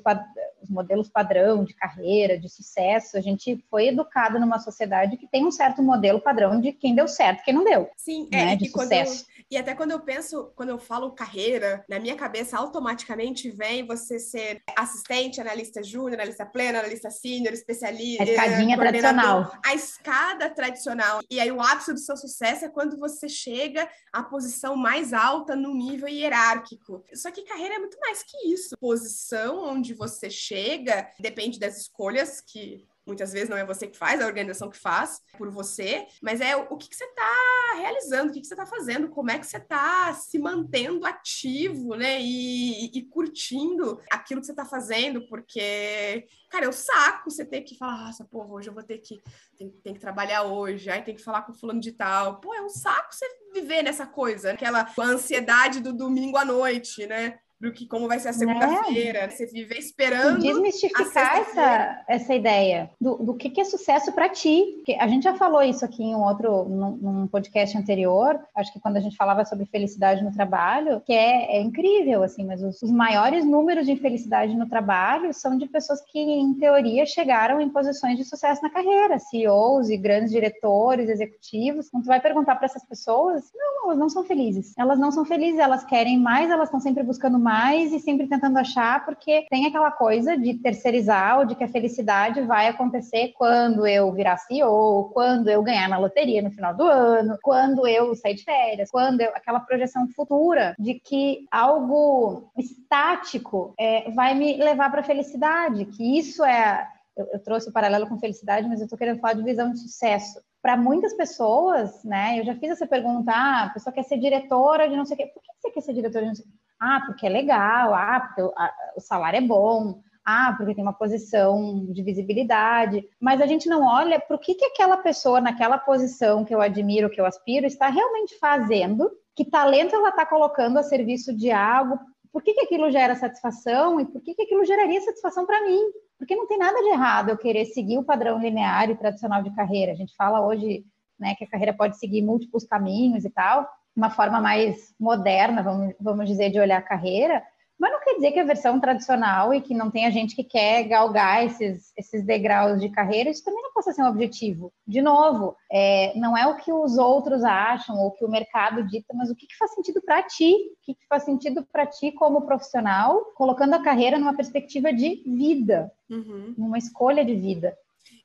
os 0.62 0.70
modelos 0.70 1.08
padrão 1.08 1.64
de 1.64 1.74
carreira, 1.74 2.38
de 2.38 2.48
sucesso. 2.48 3.16
A 3.16 3.20
gente 3.20 3.62
foi 3.68 3.88
educado 3.88 4.38
numa 4.38 4.58
sociedade 4.58 5.16
que 5.16 5.26
tem 5.26 5.44
um 5.44 5.50
certo 5.50 5.82
modelo 5.82 6.20
padrão 6.20 6.60
de 6.60 6.72
quem 6.72 6.94
deu 6.94 7.08
certo, 7.08 7.42
quem 7.42 7.54
não 7.54 7.64
deu. 7.64 7.90
Sim, 7.96 8.28
é, 8.30 8.36
né? 8.36 8.52
é 8.52 8.56
de 8.56 8.68
sucesso. 8.68 9.26
E 9.52 9.56
até 9.58 9.74
quando 9.74 9.90
eu 9.90 10.00
penso, 10.00 10.50
quando 10.56 10.70
eu 10.70 10.78
falo 10.78 11.10
carreira, 11.10 11.84
na 11.86 12.00
minha 12.00 12.16
cabeça 12.16 12.56
automaticamente 12.56 13.50
vem 13.50 13.86
você 13.86 14.18
ser 14.18 14.62
assistente, 14.74 15.42
analista 15.42 15.82
júnior, 15.82 16.14
analista 16.14 16.46
pleno, 16.46 16.78
analista 16.78 17.10
sênior, 17.10 17.52
especialista. 17.52 18.22
A 18.22 18.26
escadinha 18.26 18.78
tradicional. 18.78 19.52
A 19.62 19.74
escada 19.74 20.48
tradicional. 20.48 21.20
E 21.30 21.38
aí 21.38 21.52
o 21.52 21.60
ápice 21.60 21.92
do 21.92 21.98
seu 21.98 22.16
sucesso 22.16 22.64
é 22.64 22.70
quando 22.70 22.96
você 22.96 23.28
chega 23.28 23.86
à 24.10 24.22
posição 24.22 24.74
mais 24.74 25.12
alta 25.12 25.54
no 25.54 25.74
nível 25.74 26.08
hierárquico. 26.08 27.04
Só 27.12 27.30
que 27.30 27.42
carreira 27.42 27.74
é 27.74 27.78
muito 27.78 28.00
mais 28.00 28.22
que 28.22 28.48
isso. 28.48 28.74
Posição 28.80 29.66
onde 29.66 29.92
você 29.92 30.30
chega 30.30 31.10
depende 31.20 31.60
das 31.60 31.76
escolhas 31.76 32.40
que 32.40 32.86
Muitas 33.06 33.32
vezes 33.32 33.48
não 33.48 33.56
é 33.56 33.64
você 33.64 33.88
que 33.88 33.96
faz, 33.96 34.20
é 34.20 34.22
a 34.22 34.26
organização 34.26 34.70
que 34.70 34.78
faz 34.78 35.20
por 35.36 35.50
você, 35.50 36.06
mas 36.22 36.40
é 36.40 36.54
o 36.54 36.76
que, 36.76 36.88
que 36.88 36.94
você 36.94 37.04
está 37.04 37.74
realizando, 37.76 38.30
o 38.30 38.32
que, 38.32 38.40
que 38.40 38.46
você 38.46 38.54
está 38.54 38.64
fazendo, 38.64 39.08
como 39.08 39.30
é 39.30 39.38
que 39.38 39.46
você 39.46 39.56
está 39.56 40.14
se 40.14 40.38
mantendo 40.38 41.04
ativo, 41.04 41.96
né? 41.96 42.20
E, 42.20 42.96
e, 42.96 43.02
curtindo 43.02 44.00
aquilo 44.10 44.40
que 44.40 44.46
você 44.46 44.52
está 44.52 44.64
fazendo, 44.64 45.26
porque, 45.26 46.26
cara, 46.48 46.66
é 46.66 46.68
o 46.68 46.72
saco 46.72 47.28
você 47.30 47.44
ter 47.44 47.62
que 47.62 47.76
falar, 47.76 48.06
nossa, 48.06 48.24
pô, 48.24 48.44
hoje 48.44 48.68
eu 48.68 48.74
vou 48.74 48.84
ter 48.84 48.98
que, 48.98 49.20
tem, 49.56 49.70
tem 49.82 49.94
que 49.94 50.00
trabalhar 50.00 50.44
hoje, 50.44 50.88
aí 50.88 51.02
tem 51.02 51.14
que 51.14 51.22
falar 51.22 51.42
com 51.42 51.52
fulano 51.52 51.80
de 51.80 51.92
tal. 51.92 52.40
Pô, 52.40 52.54
é 52.54 52.62
um 52.62 52.68
saco 52.68 53.12
você 53.12 53.26
viver 53.52 53.82
nessa 53.82 54.06
coisa, 54.06 54.52
aquela 54.52 54.86
ansiedade 54.98 55.80
do 55.80 55.92
domingo 55.92 56.36
à 56.36 56.44
noite, 56.44 57.06
né? 57.06 57.40
Do 57.62 57.70
que 57.70 57.86
como 57.86 58.08
vai 58.08 58.18
ser 58.18 58.30
a 58.30 58.32
segunda-feira. 58.32 59.20
Né? 59.20 59.30
Você 59.30 59.46
viver 59.46 59.78
esperando. 59.78 60.40
Desmistificar 60.40 61.38
essa, 61.38 62.04
essa 62.08 62.34
ideia 62.34 62.90
do, 63.00 63.18
do 63.18 63.34
que, 63.34 63.48
que 63.50 63.60
é 63.60 63.64
sucesso 63.64 64.10
para 64.10 64.28
ti. 64.28 64.72
Porque 64.78 64.94
a 65.00 65.06
gente 65.06 65.22
já 65.22 65.34
falou 65.34 65.62
isso 65.62 65.84
aqui 65.84 66.02
em 66.02 66.12
um 66.12 66.24
outro, 66.24 66.64
num, 66.64 66.96
num, 66.96 67.26
podcast 67.28 67.78
anterior, 67.78 68.40
acho 68.56 68.72
que 68.72 68.80
quando 68.80 68.96
a 68.96 69.00
gente 69.00 69.16
falava 69.16 69.44
sobre 69.44 69.64
felicidade 69.66 70.24
no 70.24 70.32
trabalho, 70.32 71.00
que 71.06 71.12
é, 71.12 71.56
é 71.56 71.60
incrível, 71.60 72.24
assim, 72.24 72.44
mas 72.44 72.60
os, 72.60 72.82
os, 72.82 72.90
maiores 72.90 73.44
números 73.44 73.86
de 73.86 73.92
infelicidade 73.92 74.56
no 74.56 74.68
trabalho 74.68 75.32
são 75.32 75.56
de 75.56 75.68
pessoas 75.68 76.00
que, 76.00 76.18
em 76.18 76.54
teoria, 76.54 77.06
chegaram 77.06 77.60
em 77.60 77.68
posições 77.68 78.18
de 78.18 78.24
sucesso 78.24 78.60
na 78.60 78.70
carreira, 78.70 79.20
CEOs 79.20 79.88
e 79.88 79.96
grandes 79.96 80.32
diretores, 80.32 81.08
executivos. 81.08 81.86
Então, 81.86 82.02
tu 82.02 82.06
vai 82.06 82.20
perguntar 82.20 82.56
para 82.56 82.66
essas 82.66 82.84
pessoas, 82.84 83.44
não, 83.54 83.84
elas 83.84 83.98
não 83.98 84.08
são 84.08 84.24
felizes. 84.24 84.74
Elas 84.76 84.98
não 84.98 85.12
são 85.12 85.24
felizes, 85.24 85.60
elas 85.60 85.84
querem 85.84 86.18
mais, 86.18 86.50
elas 86.50 86.66
estão 86.66 86.80
sempre 86.80 87.04
buscando 87.04 87.38
mais 87.38 87.51
mais 87.52 87.92
e 87.92 88.00
sempre 88.00 88.26
tentando 88.26 88.58
achar, 88.58 89.04
porque 89.04 89.46
tem 89.50 89.66
aquela 89.66 89.90
coisa 89.90 90.38
de 90.38 90.54
terceirizar 90.54 91.38
ou 91.38 91.44
de 91.44 91.54
que 91.54 91.62
a 91.62 91.68
felicidade 91.68 92.40
vai 92.40 92.66
acontecer 92.66 93.34
quando 93.36 93.86
eu 93.86 94.10
virar 94.10 94.38
CEO, 94.38 95.10
quando 95.12 95.48
eu 95.48 95.62
ganhar 95.62 95.86
na 95.86 95.98
loteria 95.98 96.40
no 96.40 96.50
final 96.50 96.74
do 96.74 96.84
ano, 96.84 97.38
quando 97.42 97.86
eu 97.86 98.14
sair 98.14 98.36
de 98.36 98.44
férias, 98.44 98.90
quando 98.90 99.20
eu, 99.20 99.28
aquela 99.34 99.60
projeção 99.60 100.08
futura 100.16 100.74
de 100.78 100.94
que 100.94 101.46
algo 101.50 102.50
estático 102.56 103.74
é, 103.78 104.10
vai 104.12 104.34
me 104.34 104.56
levar 104.56 104.90
para 104.90 105.02
a 105.02 105.04
felicidade, 105.04 105.84
que 105.84 106.18
isso 106.18 106.42
é 106.42 106.88
eu, 107.14 107.28
eu, 107.34 107.38
trouxe 107.38 107.68
o 107.68 107.72
paralelo 107.72 108.08
com 108.08 108.18
felicidade, 108.18 108.66
mas 108.66 108.80
eu 108.80 108.84
estou 108.84 108.98
querendo 108.98 109.20
falar 109.20 109.34
de 109.34 109.42
visão 109.42 109.70
de 109.70 109.78
sucesso. 109.78 110.40
Para 110.62 110.74
muitas 110.78 111.12
pessoas, 111.12 112.02
né, 112.02 112.40
eu 112.40 112.46
já 112.46 112.54
fiz 112.54 112.70
essa 112.70 112.86
pergunta, 112.86 113.30
ah, 113.30 113.64
a 113.64 113.70
pessoa 113.70 113.92
quer 113.92 114.04
ser 114.04 114.16
diretora 114.16 114.88
de 114.88 114.96
não 114.96 115.04
sei 115.04 115.16
o 115.16 115.18
quê. 115.18 115.26
Por 115.26 115.42
que 115.42 115.48
você 115.60 115.70
quer 115.70 115.80
ser 115.82 115.92
diretora 115.92 116.22
de 116.24 116.28
não 116.28 116.34
sei 116.34 116.46
o 116.46 116.48
quê? 116.48 116.62
Ah, 116.84 117.00
porque 117.06 117.24
é 117.24 117.28
legal, 117.28 117.94
ah, 117.94 118.20
porque 118.20 118.42
o, 118.42 119.00
salário 119.00 119.38
é 119.38 119.40
bom, 119.40 120.00
Ah, 120.24 120.52
porque 120.56 120.74
tem 120.74 120.82
uma 120.82 120.92
posição 120.92 121.86
de 121.92 122.02
visibilidade, 122.02 123.04
mas 123.20 123.40
a 123.40 123.46
gente 123.46 123.68
não 123.68 123.82
olha 123.86 124.20
para 124.20 124.34
o 124.34 124.38
que, 124.38 124.54
que 124.56 124.64
aquela 124.64 124.96
pessoa 124.96 125.40
naquela 125.40 125.78
posição 125.78 126.44
que 126.44 126.52
eu 126.52 126.60
admiro, 126.60 127.08
que 127.08 127.20
eu 127.20 127.26
aspiro, 127.26 127.66
está 127.66 127.88
realmente 127.88 128.36
fazendo, 128.38 129.08
que 129.36 129.44
talento 129.44 129.94
ela 129.94 130.08
está 130.08 130.26
colocando 130.26 130.76
a 130.76 130.82
serviço 130.82 131.32
de 131.36 131.52
algo, 131.52 132.00
por 132.32 132.42
que, 132.42 132.52
que 132.52 132.62
aquilo 132.62 132.90
gera 132.90 133.14
satisfação 133.14 134.00
e 134.00 134.06
por 134.06 134.20
que, 134.20 134.34
que 134.34 134.42
aquilo 134.42 134.64
geraria 134.64 135.00
satisfação 135.02 135.46
para 135.46 135.62
mim? 135.64 135.80
Porque 136.18 136.34
não 136.34 136.48
tem 136.48 136.58
nada 136.58 136.80
de 136.80 136.88
errado 136.88 137.28
eu 137.28 137.38
querer 137.38 137.66
seguir 137.66 137.98
o 137.98 138.04
padrão 138.04 138.40
linear 138.40 138.90
e 138.90 138.96
tradicional 138.96 139.40
de 139.42 139.54
carreira. 139.54 139.92
A 139.92 139.96
gente 139.96 140.16
fala 140.16 140.44
hoje 140.44 140.84
né, 141.18 141.36
que 141.36 141.44
a 141.44 141.48
carreira 141.48 141.74
pode 141.74 141.98
seguir 141.98 142.22
múltiplos 142.22 142.64
caminhos 142.64 143.24
e 143.24 143.30
tal, 143.30 143.68
uma 143.96 144.10
forma 144.10 144.40
mais 144.40 144.94
moderna, 144.98 145.62
vamos, 145.62 145.94
vamos 146.00 146.26
dizer, 146.26 146.50
de 146.50 146.58
olhar 146.58 146.78
a 146.78 146.82
carreira, 146.82 147.42
mas 147.82 147.90
não 147.90 147.98
quer 147.98 148.14
dizer 148.14 148.30
que 148.30 148.38
a 148.38 148.44
versão 148.44 148.78
tradicional 148.78 149.52
e 149.52 149.60
que 149.60 149.74
não 149.74 149.90
tenha 149.90 150.08
gente 150.08 150.36
que 150.36 150.44
quer 150.44 150.84
galgar 150.84 151.44
esses, 151.44 151.92
esses 151.96 152.24
degraus 152.24 152.80
de 152.80 152.88
carreira, 152.88 153.28
isso 153.28 153.42
também 153.42 153.60
não 153.60 153.72
possa 153.72 153.92
ser 153.92 154.04
um 154.04 154.08
objetivo. 154.08 154.72
De 154.86 155.02
novo, 155.02 155.56
é, 155.68 156.12
não 156.16 156.38
é 156.38 156.46
o 156.46 156.54
que 156.54 156.72
os 156.72 156.96
outros 156.96 157.42
acham 157.42 157.98
ou 157.98 158.06
o 158.06 158.10
que 158.12 158.24
o 158.24 158.30
mercado 158.30 158.86
dita, 158.86 159.12
mas 159.14 159.30
o 159.30 159.34
que, 159.34 159.48
que 159.48 159.56
faz 159.56 159.74
sentido 159.74 160.00
para 160.00 160.22
ti, 160.22 160.52
o 160.52 160.76
que, 160.80 160.94
que 160.94 161.06
faz 161.08 161.24
sentido 161.24 161.66
para 161.72 161.84
ti 161.84 162.12
como 162.12 162.46
profissional, 162.46 163.20
colocando 163.34 163.74
a 163.74 163.82
carreira 163.82 164.16
numa 164.16 164.36
perspectiva 164.36 164.92
de 164.92 165.20
vida, 165.26 165.90
uhum. 166.08 166.54
numa 166.56 166.78
escolha 166.78 167.24
de 167.24 167.34
vida. 167.34 167.76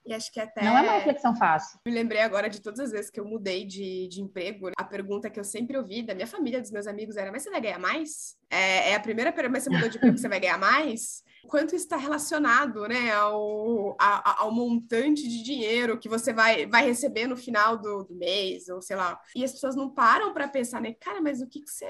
E 0.07 0.13
acho 0.13 0.31
que 0.31 0.39
até. 0.39 0.63
Não 0.63 0.77
é 0.77 0.81
uma 0.81 0.93
reflexão 0.93 1.35
fácil. 1.35 1.77
Me 1.85 1.91
lembrei 1.91 2.21
agora 2.21 2.49
de 2.49 2.61
todas 2.61 2.79
as 2.79 2.91
vezes 2.91 3.11
que 3.11 3.19
eu 3.19 3.25
mudei 3.25 3.65
de, 3.65 4.07
de 4.07 4.21
emprego. 4.21 4.71
A 4.77 4.83
pergunta 4.83 5.29
que 5.29 5.37
eu 5.37 5.43
sempre 5.43 5.77
ouvi 5.77 6.01
da 6.01 6.15
minha 6.15 6.25
família, 6.25 6.61
dos 6.61 6.71
meus 6.71 6.87
amigos, 6.87 7.17
era: 7.17 7.29
Mas 7.29 7.43
você 7.43 7.49
vai 7.49 7.59
ganhar 7.59 7.77
mais? 7.77 8.37
É, 8.49 8.91
é 8.91 8.95
a 8.95 8.99
primeira 9.01 9.33
pergunta, 9.33 9.51
mas 9.51 9.63
você 9.63 9.69
mudou 9.69 9.89
de 9.89 9.97
emprego, 9.97 10.17
você 10.17 10.29
vai 10.29 10.39
ganhar 10.39 10.57
mais? 10.57 11.21
Quanto 11.49 11.75
está 11.75 11.97
relacionado 11.97 12.87
né, 12.87 13.11
ao, 13.11 13.95
ao, 13.99 14.21
ao, 14.45 14.51
montante 14.51 15.27
de 15.27 15.43
dinheiro 15.43 15.99
que 15.99 16.09
você 16.09 16.33
vai, 16.33 16.65
vai 16.65 16.85
receber 16.85 17.27
no 17.27 17.37
final 17.37 17.77
do, 17.77 18.03
do 18.03 18.15
mês, 18.15 18.67
ou 18.69 18.81
sei 18.81 18.95
lá. 18.95 19.19
E 19.35 19.43
as 19.43 19.51
pessoas 19.51 19.75
não 19.75 19.89
param 19.89 20.33
para 20.33 20.47
pensar, 20.47 20.81
né? 20.81 20.93
Cara, 20.93 21.21
mas 21.21 21.41
o 21.41 21.47
que, 21.47 21.61
que 21.61 21.69
você 21.69 21.85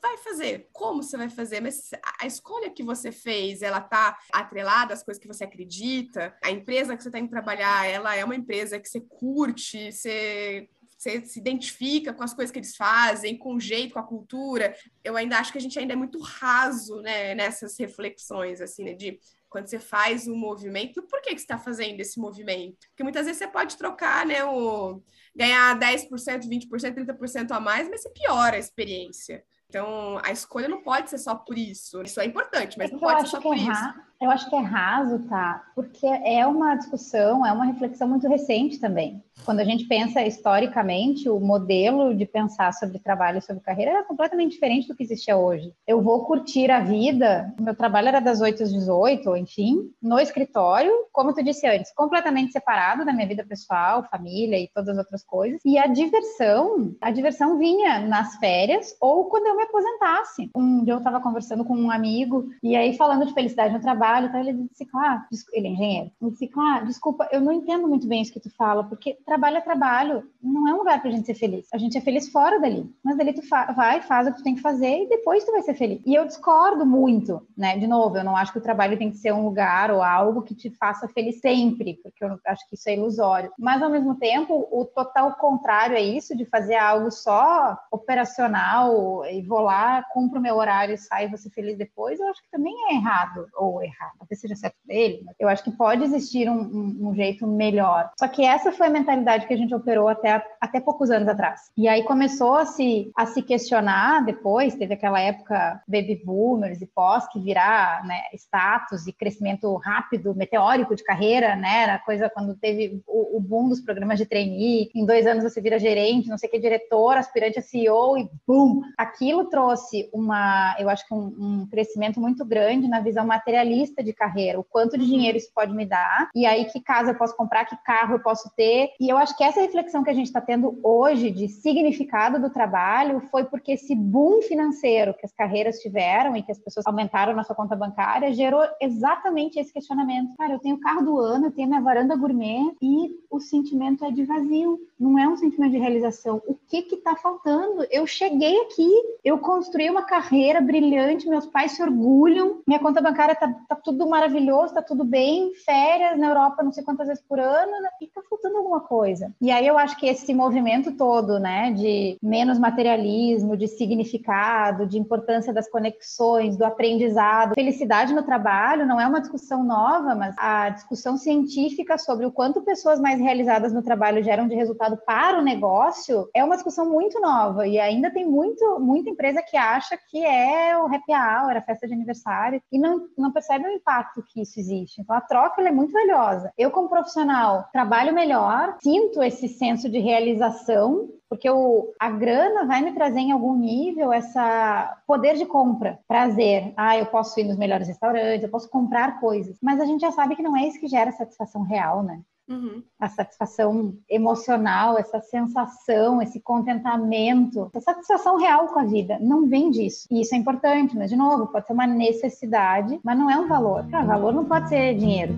vai 0.00 0.16
fazer? 0.18 0.68
Como 0.72 1.02
você 1.02 1.16
vai 1.16 1.28
fazer? 1.28 1.60
Mas 1.60 1.90
a 2.20 2.26
escolha 2.26 2.70
que 2.70 2.82
você 2.82 3.12
fez, 3.12 3.62
ela 3.62 3.80
tá 3.80 4.18
atrelada 4.32 4.94
às 4.94 5.02
coisas 5.02 5.20
que 5.20 5.28
você 5.28 5.44
acredita? 5.44 6.36
A 6.42 6.50
empresa 6.50 6.96
que 6.96 7.02
você 7.02 7.08
está 7.08 7.18
indo 7.18 7.30
trabalhar, 7.30 7.86
ela 7.86 8.14
é 8.14 8.24
uma 8.24 8.36
empresa 8.36 8.78
que 8.78 8.88
você 8.88 9.00
curte, 9.00 9.92
você 9.92 10.68
você 11.00 11.24
se 11.24 11.38
identifica 11.38 12.12
com 12.12 12.22
as 12.22 12.34
coisas 12.34 12.52
que 12.52 12.58
eles 12.58 12.76
fazem, 12.76 13.38
com 13.38 13.54
o 13.54 13.60
jeito, 13.60 13.94
com 13.94 13.98
a 13.98 14.06
cultura. 14.06 14.74
Eu 15.02 15.16
ainda 15.16 15.38
acho 15.38 15.50
que 15.50 15.56
a 15.56 15.60
gente 15.60 15.78
ainda 15.78 15.94
é 15.94 15.96
muito 15.96 16.20
raso, 16.20 17.00
né, 17.00 17.34
nessas 17.34 17.78
reflexões, 17.78 18.60
assim, 18.60 18.84
né, 18.84 18.92
de 18.92 19.18
quando 19.48 19.66
você 19.66 19.78
faz 19.78 20.28
um 20.28 20.36
movimento, 20.36 21.02
por 21.04 21.22
que, 21.22 21.30
que 21.30 21.38
você 21.38 21.44
está 21.44 21.58
fazendo 21.58 21.98
esse 22.00 22.20
movimento? 22.20 22.86
Porque 22.90 23.02
muitas 23.02 23.24
vezes 23.24 23.38
você 23.38 23.48
pode 23.48 23.78
trocar, 23.78 24.26
né, 24.26 24.44
o 24.44 25.02
ganhar 25.34 25.78
10%, 25.78 26.46
20%, 26.46 26.94
30% 26.94 27.50
a 27.50 27.58
mais, 27.58 27.88
mas 27.88 28.02
você 28.02 28.10
piora 28.10 28.56
a 28.56 28.60
experiência. 28.60 29.42
Então, 29.70 30.20
a 30.24 30.32
escolha 30.32 30.68
não 30.68 30.82
pode 30.82 31.08
ser 31.08 31.18
só 31.18 31.32
por 31.32 31.56
isso. 31.56 32.02
Isso 32.02 32.20
é 32.20 32.26
importante, 32.26 32.76
mas 32.76 32.90
é 32.90 32.92
não 32.92 32.98
pode 32.98 33.20
ser 33.20 33.28
só 33.28 33.40
por 33.40 33.54
é 33.54 33.60
isso. 33.60 34.09
Eu 34.20 34.30
acho 34.30 34.50
que 34.50 34.54
é 34.56 34.60
raso, 34.60 35.20
tá? 35.28 35.64
Porque 35.74 36.06
é 36.06 36.46
uma 36.46 36.74
discussão, 36.74 37.44
é 37.46 37.50
uma 37.52 37.64
reflexão 37.64 38.06
muito 38.06 38.28
recente 38.28 38.78
também. 38.78 39.22
Quando 39.44 39.60
a 39.60 39.64
gente 39.64 39.86
pensa 39.86 40.22
historicamente, 40.22 41.28
o 41.28 41.40
modelo 41.40 42.14
de 42.14 42.26
pensar 42.26 42.72
sobre 42.72 42.98
trabalho 42.98 43.38
e 43.38 43.42
sobre 43.42 43.62
carreira 43.62 43.92
era 43.92 44.04
completamente 44.04 44.52
diferente 44.52 44.86
do 44.86 44.94
que 44.94 45.02
existia 45.02 45.36
hoje. 45.36 45.72
Eu 45.86 46.02
vou 46.02 46.24
curtir 46.26 46.70
a 46.70 46.80
vida, 46.80 47.52
meu 47.58 47.74
trabalho 47.74 48.08
era 48.08 48.20
das 48.20 48.40
8 48.40 48.62
às 48.62 48.72
18, 48.72 49.36
enfim, 49.36 49.90
no 50.02 50.18
escritório, 50.18 50.92
como 51.12 51.32
tu 51.32 51.42
disse 51.42 51.66
antes, 51.66 51.92
completamente 51.94 52.52
separado 52.52 53.04
da 53.04 53.12
minha 53.12 53.26
vida 53.26 53.44
pessoal, 53.44 54.06
família 54.10 54.58
e 54.58 54.68
todas 54.68 54.90
as 54.90 54.98
outras 54.98 55.24
coisas. 55.24 55.60
E 55.64 55.78
a 55.78 55.86
diversão, 55.86 56.94
a 57.00 57.10
diversão 57.10 57.58
vinha 57.58 58.00
nas 58.00 58.36
férias 58.36 58.94
ou 59.00 59.24
quando 59.24 59.46
eu 59.46 59.56
me 59.56 59.62
aposentasse. 59.62 60.50
Um 60.54 60.84
dia 60.84 60.94
eu 60.94 60.98
estava 60.98 61.20
conversando 61.20 61.64
com 61.64 61.74
um 61.74 61.90
amigo 61.90 62.50
e 62.62 62.76
aí 62.76 62.96
falando 62.96 63.26
de 63.26 63.32
felicidade 63.32 63.72
no 63.72 63.80
trabalho, 63.80 64.09
então 64.18 64.40
ele 64.40 64.52
disse, 64.70 64.84
claro, 64.86 65.22
ele 65.52 65.68
é 65.68 65.70
engenheiro, 65.70 66.10
ele 66.20 66.30
disse, 66.30 66.48
claro, 66.48 66.86
desculpa, 66.86 67.28
eu 67.30 67.40
não 67.40 67.52
entendo 67.52 67.86
muito 67.86 68.06
bem 68.06 68.22
isso 68.22 68.32
que 68.32 68.40
tu 68.40 68.50
fala, 68.50 68.84
porque 68.84 69.18
trabalho 69.24 69.56
é 69.56 69.60
trabalho, 69.60 70.24
não 70.42 70.68
é 70.68 70.74
um 70.74 70.78
lugar 70.78 71.00
pra 71.00 71.10
gente 71.10 71.26
ser 71.26 71.34
feliz. 71.34 71.68
A 71.72 71.78
gente 71.78 71.96
é 71.96 72.00
feliz 72.00 72.28
fora 72.28 72.60
dali, 72.60 72.90
mas 73.02 73.16
dali 73.16 73.32
tu 73.32 73.46
fa 73.46 73.72
vai, 73.72 74.00
faz 74.02 74.26
o 74.26 74.32
que 74.32 74.38
tu 74.38 74.44
tem 74.44 74.54
que 74.54 74.60
fazer 74.60 75.04
e 75.04 75.08
depois 75.08 75.44
tu 75.44 75.52
vai 75.52 75.62
ser 75.62 75.74
feliz. 75.74 76.00
E 76.04 76.14
eu 76.14 76.26
discordo 76.26 76.84
muito, 76.84 77.46
né? 77.56 77.78
De 77.78 77.86
novo, 77.86 78.16
eu 78.16 78.24
não 78.24 78.36
acho 78.36 78.52
que 78.52 78.58
o 78.58 78.62
trabalho 78.62 78.98
tem 78.98 79.10
que 79.10 79.18
ser 79.18 79.32
um 79.32 79.44
lugar 79.44 79.90
ou 79.90 80.02
algo 80.02 80.42
que 80.42 80.54
te 80.54 80.70
faça 80.70 81.08
feliz 81.08 81.40
sempre, 81.40 81.98
porque 82.02 82.24
eu 82.24 82.38
acho 82.46 82.68
que 82.68 82.74
isso 82.74 82.88
é 82.88 82.94
ilusório. 82.94 83.52
Mas 83.58 83.82
ao 83.82 83.90
mesmo 83.90 84.14
tempo, 84.16 84.68
o 84.70 84.84
total 84.84 85.34
contrário 85.34 85.96
é 85.96 86.02
isso, 86.02 86.36
de 86.36 86.44
fazer 86.44 86.76
algo 86.76 87.10
só 87.10 87.78
operacional 87.90 89.24
e 89.26 89.42
vou 89.42 89.60
lá, 89.60 90.02
cumpro 90.12 90.40
meu 90.40 90.56
horário 90.56 90.94
e 90.94 90.98
saio 90.98 91.28
vou 91.28 91.38
ser 91.38 91.50
feliz 91.50 91.76
depois, 91.76 92.18
eu 92.18 92.28
acho 92.28 92.42
que 92.42 92.50
também 92.50 92.74
é 92.88 92.94
errado, 92.94 93.46
ou 93.54 93.82
errado, 93.82 93.99
talvez 94.18 94.40
seja 94.40 94.54
certo 94.54 94.76
dele, 94.86 95.24
eu 95.38 95.48
acho 95.48 95.64
que 95.64 95.70
pode 95.70 96.04
existir 96.04 96.48
um, 96.48 96.60
um, 96.60 97.08
um 97.08 97.14
jeito 97.14 97.46
melhor. 97.46 98.10
Só 98.18 98.28
que 98.28 98.44
essa 98.44 98.72
foi 98.72 98.86
a 98.86 98.90
mentalidade 98.90 99.46
que 99.46 99.54
a 99.54 99.56
gente 99.56 99.74
operou 99.74 100.08
até, 100.08 100.44
até 100.60 100.80
poucos 100.80 101.10
anos 101.10 101.28
atrás. 101.28 101.70
E 101.76 101.88
aí 101.88 102.02
começou 102.04 102.54
a 102.54 102.66
se, 102.66 103.10
a 103.16 103.26
se 103.26 103.42
questionar 103.42 104.24
depois, 104.24 104.74
teve 104.74 104.94
aquela 104.94 105.20
época 105.20 105.82
baby 105.86 106.22
boomers 106.24 106.80
e 106.80 106.86
pós 106.86 107.26
que 107.28 107.40
virar 107.40 108.04
né, 108.04 108.20
status 108.34 109.06
e 109.06 109.12
crescimento 109.12 109.74
rápido, 109.76 110.34
meteórico 110.34 110.94
de 110.94 111.04
carreira, 111.04 111.56
né? 111.56 111.82
Era 111.82 111.98
coisa 111.98 112.30
quando 112.30 112.54
teve 112.54 113.02
o, 113.06 113.38
o 113.38 113.40
boom 113.40 113.68
dos 113.68 113.80
programas 113.80 114.18
de 114.18 114.26
trainee, 114.26 114.90
em 114.94 115.04
dois 115.04 115.26
anos 115.26 115.44
você 115.44 115.60
vira 115.60 115.78
gerente, 115.78 116.28
não 116.28 116.38
sei 116.38 116.48
o 116.48 116.52
que, 116.52 116.58
diretor, 116.58 117.16
aspirante 117.16 117.58
a 117.58 117.62
CEO 117.62 118.18
e 118.18 118.28
boom! 118.46 118.80
Aquilo 118.96 119.46
trouxe 119.46 120.08
uma, 120.12 120.76
eu 120.78 120.88
acho 120.88 121.06
que 121.06 121.14
um, 121.14 121.34
um 121.38 121.66
crescimento 121.70 122.20
muito 122.20 122.44
grande 122.44 122.88
na 122.88 123.00
visão 123.00 123.26
materialista 123.26 123.89
de 124.02 124.12
carreira, 124.12 124.58
o 124.58 124.64
quanto 124.64 124.96
de 124.96 125.06
dinheiro 125.06 125.36
isso 125.36 125.50
pode 125.54 125.74
me 125.74 125.84
dar, 125.84 126.30
e 126.34 126.46
aí 126.46 126.64
que 126.66 126.80
casa 126.80 127.10
eu 127.10 127.14
posso 127.14 127.36
comprar, 127.36 127.64
que 127.64 127.76
carro 127.84 128.14
eu 128.14 128.20
posso 128.20 128.50
ter, 128.56 128.90
e 129.00 129.08
eu 129.08 129.16
acho 129.16 129.36
que 129.36 129.44
essa 129.44 129.60
reflexão 129.60 130.02
que 130.02 130.10
a 130.10 130.14
gente 130.14 130.26
está 130.26 130.40
tendo 130.40 130.78
hoje 130.82 131.30
de 131.30 131.48
significado 131.48 132.40
do 132.40 132.50
trabalho 132.50 133.20
foi 133.30 133.44
porque 133.44 133.72
esse 133.72 133.94
boom 133.94 134.42
financeiro 134.42 135.14
que 135.14 135.26
as 135.26 135.32
carreiras 135.32 135.78
tiveram 135.78 136.36
e 136.36 136.42
que 136.42 136.52
as 136.52 136.58
pessoas 136.58 136.86
aumentaram 136.86 137.34
na 137.34 137.44
sua 137.44 137.56
conta 137.56 137.76
bancária 137.76 138.32
gerou 138.32 138.62
exatamente 138.80 139.58
esse 139.58 139.72
questionamento. 139.72 140.36
Cara, 140.36 140.54
eu 140.54 140.58
tenho 140.58 140.76
o 140.76 140.80
carro 140.80 141.02
do 141.02 141.18
ano, 141.18 141.46
eu 141.46 141.52
tenho 141.52 141.68
minha 141.68 141.80
varanda 141.80 142.16
gourmet 142.16 142.74
e 142.80 143.18
o 143.30 143.40
sentimento 143.40 144.04
é 144.04 144.10
de 144.10 144.24
vazio, 144.24 144.78
não 144.98 145.18
é 145.18 145.26
um 145.28 145.36
sentimento 145.36 145.72
de 145.72 145.78
realização. 145.78 146.42
O 146.46 146.54
que 146.54 146.82
que 146.82 146.96
está 146.96 147.16
faltando? 147.16 147.86
Eu 147.90 148.06
cheguei 148.06 148.60
aqui, 148.62 148.90
eu 149.24 149.38
construí 149.38 149.88
uma 149.88 150.02
carreira 150.02 150.60
brilhante, 150.60 151.28
meus 151.28 151.46
pais 151.46 151.72
se 151.72 151.82
orgulham, 151.82 152.60
minha 152.66 152.78
conta 152.78 153.00
bancária 153.00 153.34
tá, 153.34 153.48
tá 153.68 153.76
tudo 153.82 154.08
maravilhoso, 154.08 154.74
tá 154.74 154.82
tudo 154.82 155.04
bem, 155.04 155.52
férias 155.64 156.18
na 156.18 156.28
Europa 156.28 156.62
não 156.62 156.72
sei 156.72 156.84
quantas 156.84 157.06
vezes 157.06 157.22
por 157.26 157.38
ano, 157.38 157.72
né? 157.82 157.90
e 158.00 158.06
tá 158.06 158.22
faltando 158.28 158.56
alguma 158.56 158.80
coisa. 158.80 159.32
E 159.40 159.50
aí 159.50 159.66
eu 159.66 159.76
acho 159.76 159.96
que 159.98 160.06
esse 160.06 160.32
movimento 160.32 160.92
todo, 160.92 161.38
né, 161.38 161.72
de 161.72 162.16
menos 162.22 162.58
materialismo, 162.58 163.56
de 163.56 163.68
significado, 163.68 164.86
de 164.86 164.98
importância 164.98 165.52
das 165.52 165.68
conexões, 165.68 166.56
do 166.56 166.64
aprendizado, 166.64 167.54
felicidade 167.54 168.14
no 168.14 168.22
trabalho 168.22 168.86
não 168.86 169.00
é 169.00 169.06
uma 169.06 169.20
discussão 169.20 169.62
nova, 169.62 170.14
mas 170.14 170.34
a 170.38 170.70
discussão 170.70 171.16
científica 171.16 171.98
sobre 171.98 172.26
o 172.26 172.32
quanto 172.32 172.62
pessoas 172.62 173.00
mais 173.00 173.20
realizadas 173.20 173.72
no 173.72 173.82
trabalho 173.82 174.22
geram 174.22 174.48
de 174.48 174.54
resultado 174.54 174.98
para 175.04 175.38
o 175.38 175.42
negócio 175.42 176.28
é 176.34 176.44
uma 176.44 176.54
discussão 176.54 176.88
muito 176.88 177.20
nova 177.20 177.66
e 177.66 177.78
ainda 177.78 178.10
tem 178.10 178.26
muito, 178.26 178.78
muita 178.80 179.10
empresa 179.10 179.42
que 179.42 179.56
acha 179.56 179.98
que 180.08 180.24
é 180.24 180.76
o 180.76 180.86
happy 180.86 181.12
hour, 181.12 181.56
a 181.56 181.62
festa 181.62 181.86
de 181.86 181.94
aniversário 181.94 182.62
e 182.70 182.78
não, 182.78 183.08
não 183.16 183.32
percebe 183.32 183.66
o 183.70 183.76
impacto 183.76 184.22
que 184.22 184.42
isso 184.42 184.58
existe. 184.58 185.00
Então 185.00 185.14
a 185.14 185.20
troca 185.20 185.62
é 185.62 185.70
muito 185.70 185.92
valiosa. 185.92 186.52
Eu 186.56 186.70
como 186.70 186.88
profissional 186.88 187.68
trabalho 187.72 188.14
melhor, 188.14 188.76
sinto 188.82 189.22
esse 189.22 189.48
senso 189.48 189.88
de 189.88 189.98
realização, 189.98 191.08
porque 191.28 191.48
o, 191.48 191.92
a 191.98 192.10
grana 192.10 192.66
vai 192.66 192.82
me 192.82 192.92
trazer 192.92 193.20
em 193.20 193.32
algum 193.32 193.56
nível 193.56 194.12
essa 194.12 195.00
poder 195.06 195.36
de 195.36 195.46
compra, 195.46 195.98
prazer. 196.08 196.72
Ah, 196.76 196.98
eu 196.98 197.06
posso 197.06 197.38
ir 197.38 197.44
nos 197.44 197.56
melhores 197.56 197.86
restaurantes, 197.86 198.42
eu 198.42 198.50
posso 198.50 198.68
comprar 198.68 199.20
coisas, 199.20 199.56
mas 199.62 199.80
a 199.80 199.84
gente 199.84 200.00
já 200.00 200.10
sabe 200.10 200.34
que 200.34 200.42
não 200.42 200.56
é 200.56 200.66
isso 200.66 200.80
que 200.80 200.88
gera 200.88 201.12
satisfação 201.12 201.62
real, 201.62 202.02
né? 202.02 202.20
Uhum. 202.50 202.82
A 202.98 203.08
satisfação 203.08 203.94
emocional, 204.08 204.98
essa 204.98 205.20
sensação, 205.20 206.20
esse 206.20 206.40
contentamento, 206.40 207.70
essa 207.72 207.92
satisfação 207.92 208.36
real 208.38 208.66
com 208.68 208.80
a 208.80 208.84
vida, 208.84 209.18
não 209.20 209.46
vem 209.46 209.70
disso. 209.70 210.08
E 210.10 210.20
isso 210.20 210.34
é 210.34 210.38
importante, 210.38 210.96
mas, 210.96 211.10
de 211.10 211.16
novo, 211.16 211.46
pode 211.46 211.66
ser 211.66 211.72
uma 211.72 211.86
necessidade, 211.86 212.98
mas 213.04 213.16
não 213.16 213.30
é 213.30 213.38
um 213.38 213.46
valor. 213.46 213.86
Cara, 213.88 214.04
valor 214.04 214.34
não 214.34 214.44
pode 214.44 214.68
ser 214.68 214.96
dinheiro. 214.96 215.34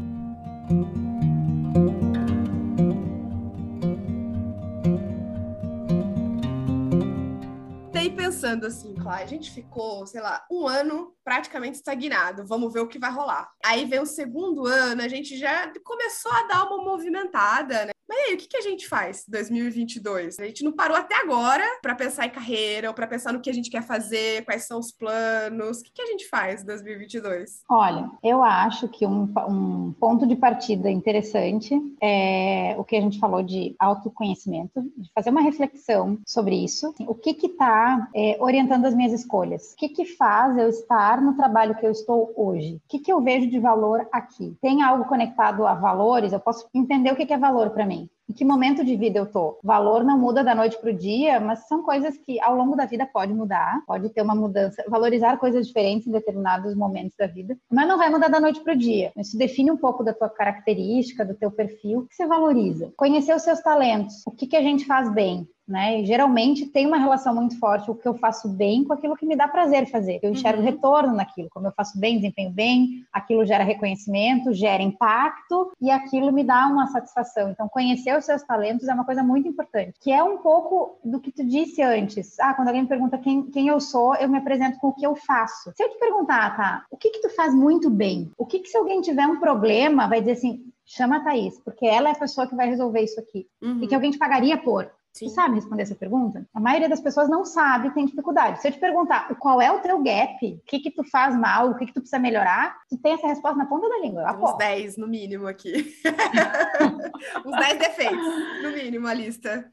Pensando 8.43 8.67
assim, 8.67 8.93
claro, 8.95 9.23
a 9.23 9.27
gente 9.27 9.53
ficou, 9.53 10.05
sei 10.05 10.21
lá, 10.21 10.45
um 10.51 10.67
ano 10.67 11.15
praticamente 11.23 11.77
estagnado, 11.77 12.45
vamos 12.45 12.73
ver 12.73 12.81
o 12.81 12.89
que 12.89 12.99
vai 12.99 13.11
rolar. 13.13 13.49
Aí 13.65 13.85
vem 13.85 14.01
o 14.01 14.07
segundo 14.07 14.67
ano, 14.67 15.01
a 15.01 15.07
gente 15.07 15.39
já 15.39 15.73
começou 15.85 16.33
a 16.33 16.49
dar 16.49 16.65
uma 16.65 16.85
movimentada, 16.85 17.87
né? 17.87 17.92
Mas 18.13 18.29
aí, 18.29 18.35
o 18.35 18.37
que, 18.37 18.47
que 18.47 18.57
a 18.59 18.61
gente 18.61 18.87
faz 18.87 19.25
2022? 19.27 20.39
A 20.39 20.45
gente 20.45 20.63
não 20.63 20.73
parou 20.73 20.95
até 20.95 21.17
agora 21.17 21.65
para 21.81 21.95
pensar 21.95 22.27
em 22.27 22.31
carreira 22.31 22.89
ou 22.89 22.95
para 22.95 23.07
pensar 23.07 23.33
no 23.33 23.41
que 23.41 23.49
a 23.49 23.55
gente 23.55 23.71
quer 23.71 23.83
fazer, 23.83 24.45
quais 24.45 24.67
são 24.67 24.79
os 24.79 24.93
planos. 24.93 25.81
O 25.81 25.83
que, 25.83 25.93
que 25.95 26.03
a 26.03 26.07
gente 26.07 26.29
faz 26.29 26.63
em 26.63 26.67
2022? 26.67 27.63
Olha, 27.71 28.11
eu 28.23 28.43
acho 28.43 28.87
que 28.87 29.07
um, 29.07 29.33
um 29.49 29.95
ponto 29.99 30.27
de 30.27 30.37
partida 30.37 30.91
interessante 30.91 31.75
é 32.03 32.75
o 32.77 32.85
que 32.85 32.97
a 32.97 33.01
gente 33.01 33.19
falou 33.19 33.43
de 33.43 33.75
autoconhecimento, 33.79 34.83
de 34.95 35.11
fazer 35.15 35.31
uma 35.31 35.41
reflexão 35.41 36.19
sobre 36.27 36.63
isso. 36.63 36.95
O 37.09 37.15
que 37.15 37.31
está 37.31 38.11
é, 38.15 38.37
orientando 38.41 38.85
as 38.85 38.95
minhas 38.95 39.15
escolhas? 39.15 39.73
O 39.73 39.77
que, 39.77 39.89
que 39.89 40.05
faz 40.05 40.59
eu 40.59 40.69
estar 40.69 41.23
no 41.23 41.35
trabalho 41.35 41.77
que 41.77 41.87
eu 41.87 41.91
estou 41.91 42.31
hoje? 42.37 42.75
O 42.75 42.89
que, 42.91 42.99
que 42.99 43.11
eu 43.11 43.23
vejo 43.23 43.49
de 43.49 43.59
valor 43.59 44.07
aqui? 44.13 44.55
Tem 44.61 44.83
algo 44.83 45.07
conectado 45.07 45.67
a 45.67 45.73
valores? 45.73 46.35
Eu 46.35 46.41
posso 46.41 46.69
entender 46.75 47.11
o 47.11 47.17
que, 47.17 47.25
que 47.25 47.33
é 47.33 47.39
valor 47.39 47.71
para 47.71 47.87
mim 47.87 48.02
em 48.29 48.33
que 48.33 48.45
momento 48.45 48.85
de 48.85 48.97
vida 48.97 49.19
eu 49.19 49.27
tô. 49.27 49.59
Valor 49.63 50.05
não 50.05 50.19
muda 50.19 50.43
da 50.43 50.55
noite 50.55 50.79
para 50.79 50.91
o 50.91 50.97
dia, 50.97 51.39
mas 51.39 51.67
são 51.69 51.83
coisas 51.83 52.17
que 52.17 52.41
ao 52.41 52.57
longo 52.57 52.75
da 52.75 52.87
vida 52.87 53.07
pode 53.07 53.35
mudar, 53.35 53.83
pode 53.87 54.09
ter 54.11 54.23
uma 54.23 54.35
mudança, 54.35 54.83
valorizar 54.89 55.37
coisas 55.39 55.67
diferentes 55.67 56.07
em 56.07 56.13
determinados 56.13 56.75
momentos 56.75 57.17
da 57.17 57.27
vida, 57.27 57.57
mas 57.71 57.87
não 57.87 57.99
vai 57.99 58.09
mudar 58.09 58.29
da 58.29 58.41
noite 58.41 58.61
para 58.61 58.75
o 58.75 58.79
dia. 58.79 59.13
Isso 59.17 59.37
define 59.37 59.71
um 59.71 59.77
pouco 59.77 60.03
da 60.03 60.15
tua 60.15 60.29
característica, 60.29 61.25
do 61.25 61.35
teu 61.35 61.51
perfil, 61.51 62.07
que 62.09 62.15
você 62.15 62.27
valoriza. 62.27 62.93
Conhecer 62.97 63.35
os 63.35 63.43
seus 63.43 63.61
talentos, 63.61 64.23
o 64.27 64.31
que, 64.31 64.47
que 64.47 64.57
a 64.57 64.63
gente 64.63 64.87
faz 64.87 65.13
bem, 65.13 65.47
né? 65.73 66.01
E 66.01 66.05
geralmente 66.05 66.67
tem 66.67 66.87
uma 66.87 66.99
relação 66.99 67.35
muito 67.35 67.59
forte 67.59 67.91
o 67.91 67.95
que 67.95 68.07
eu 68.07 68.15
faço 68.15 68.49
bem 68.49 68.85
com 68.85 68.93
aquilo 68.93 69.17
que 69.17 69.25
me 69.25 69.35
dá 69.35 69.49
prazer 69.49 69.87
fazer. 69.87 70.21
Eu 70.23 70.31
enxergo 70.31 70.61
uhum. 70.61 70.67
retorno 70.67 71.15
naquilo. 71.15 71.49
Como 71.51 71.67
eu 71.67 71.73
faço 71.73 71.99
bem, 71.99 72.17
desempenho 72.17 72.51
bem, 72.51 73.05
aquilo 73.11 73.45
gera 73.47 73.65
reconhecimento, 73.65 74.53
gera 74.53 74.83
impacto 74.83 75.73
e 75.81 75.91
aquilo 75.91 76.31
me 76.31 76.45
dá 76.45 76.67
uma 76.67 76.87
satisfação. 76.89 77.51
Então, 77.51 77.69
conhecer 77.69 78.17
os 78.17 78.25
seus 78.27 78.43
talentos 78.43 78.87
é 78.87 78.93
uma 78.95 79.05
coisa 79.05 79.23
muito 79.23 79.49
importante, 79.49 79.95
que 79.99 80.13
é 80.13 80.23
um 80.23 80.39
pouco 80.39 80.99
do 81.03 81.19
que 81.19 81.33
tu 81.33 81.43
disse 81.45 81.83
antes. 81.83 82.39
Ah, 82.39 82.53
quando 82.53 82.69
alguém 82.69 82.83
me 82.83 82.89
pergunta 82.89 83.17
quem, 83.17 83.51
quem 83.51 83.69
eu 83.69 83.81
sou, 83.81 84.15
eu 84.17 84.29
me 84.29 84.39
apresento 84.39 84.79
com 84.79 84.89
o 84.89 84.93
que 84.93 85.07
eu 85.07 85.17
faço. 85.17 85.73
Se 85.75 85.83
eu 85.83 85.89
te 85.89 85.99
perguntar, 85.99 86.55
tá, 86.55 86.85
o 86.91 86.97
que 86.99 87.11
que 87.11 87.23
tu 87.23 87.31
faz 87.31 87.55
muito 87.55 87.89
bem? 87.89 88.31
O 88.37 88.45
que 88.45 88.59
que 88.59 88.69
se 88.69 88.77
alguém 88.77 89.01
tiver 89.01 89.27
um 89.27 89.41
problema, 89.41 90.07
vai 90.07 90.21
dizer 90.21 90.33
assim, 90.33 90.61
chama 90.85 91.17
a 91.17 91.21
Thaís, 91.21 91.59
porque 91.65 91.87
ela 91.87 92.09
é 92.09 92.13
a 92.13 92.19
pessoa 92.19 92.47
que 92.47 92.55
vai 92.55 92.69
resolver 92.69 93.01
isso 93.01 93.19
aqui. 93.19 93.47
Uhum. 93.63 93.83
E 93.83 93.87
que 93.87 93.95
alguém 93.95 94.11
te 94.11 94.19
pagaria 94.19 94.59
por. 94.59 94.91
Sim. 95.13 95.29
Você 95.29 95.35
sabe 95.35 95.57
responder 95.57 95.83
essa 95.83 95.95
pergunta? 95.95 96.47
A 96.55 96.61
maioria 96.61 96.89
das 96.89 97.01
pessoas 97.01 97.29
não 97.29 97.45
sabe, 97.45 97.93
tem 97.93 98.07
dificuldade. 98.07 98.61
Se 98.61 98.69
eu 98.69 98.73
te 98.73 98.79
perguntar 98.79 99.29
qual 99.37 99.61
é 99.61 99.71
o 99.71 99.81
teu 99.81 100.03
gap, 100.03 100.39
o 100.43 100.61
que 100.65 100.81
que 100.81 100.91
tu 100.91 101.05
faz 101.05 101.37
mal, 101.37 101.71
o 101.71 101.75
que 101.77 101.87
que 101.87 101.93
tu 101.93 102.01
precisa 102.01 102.19
melhorar, 102.19 102.79
tu 102.89 102.97
tem 102.97 103.13
essa 103.13 103.27
resposta 103.27 103.59
na 103.59 103.67
ponta 103.67 103.89
da 103.89 103.99
língua. 103.99 104.33
Uns 104.33 104.57
10 104.57 104.97
no 104.97 105.07
mínimo 105.07 105.47
aqui. 105.47 105.95
Uns 107.45 107.59
10 107.59 107.79
defeitos, 107.79 108.63
no 108.63 108.71
mínimo, 108.71 109.07
a 109.07 109.13
lista. 109.13 109.71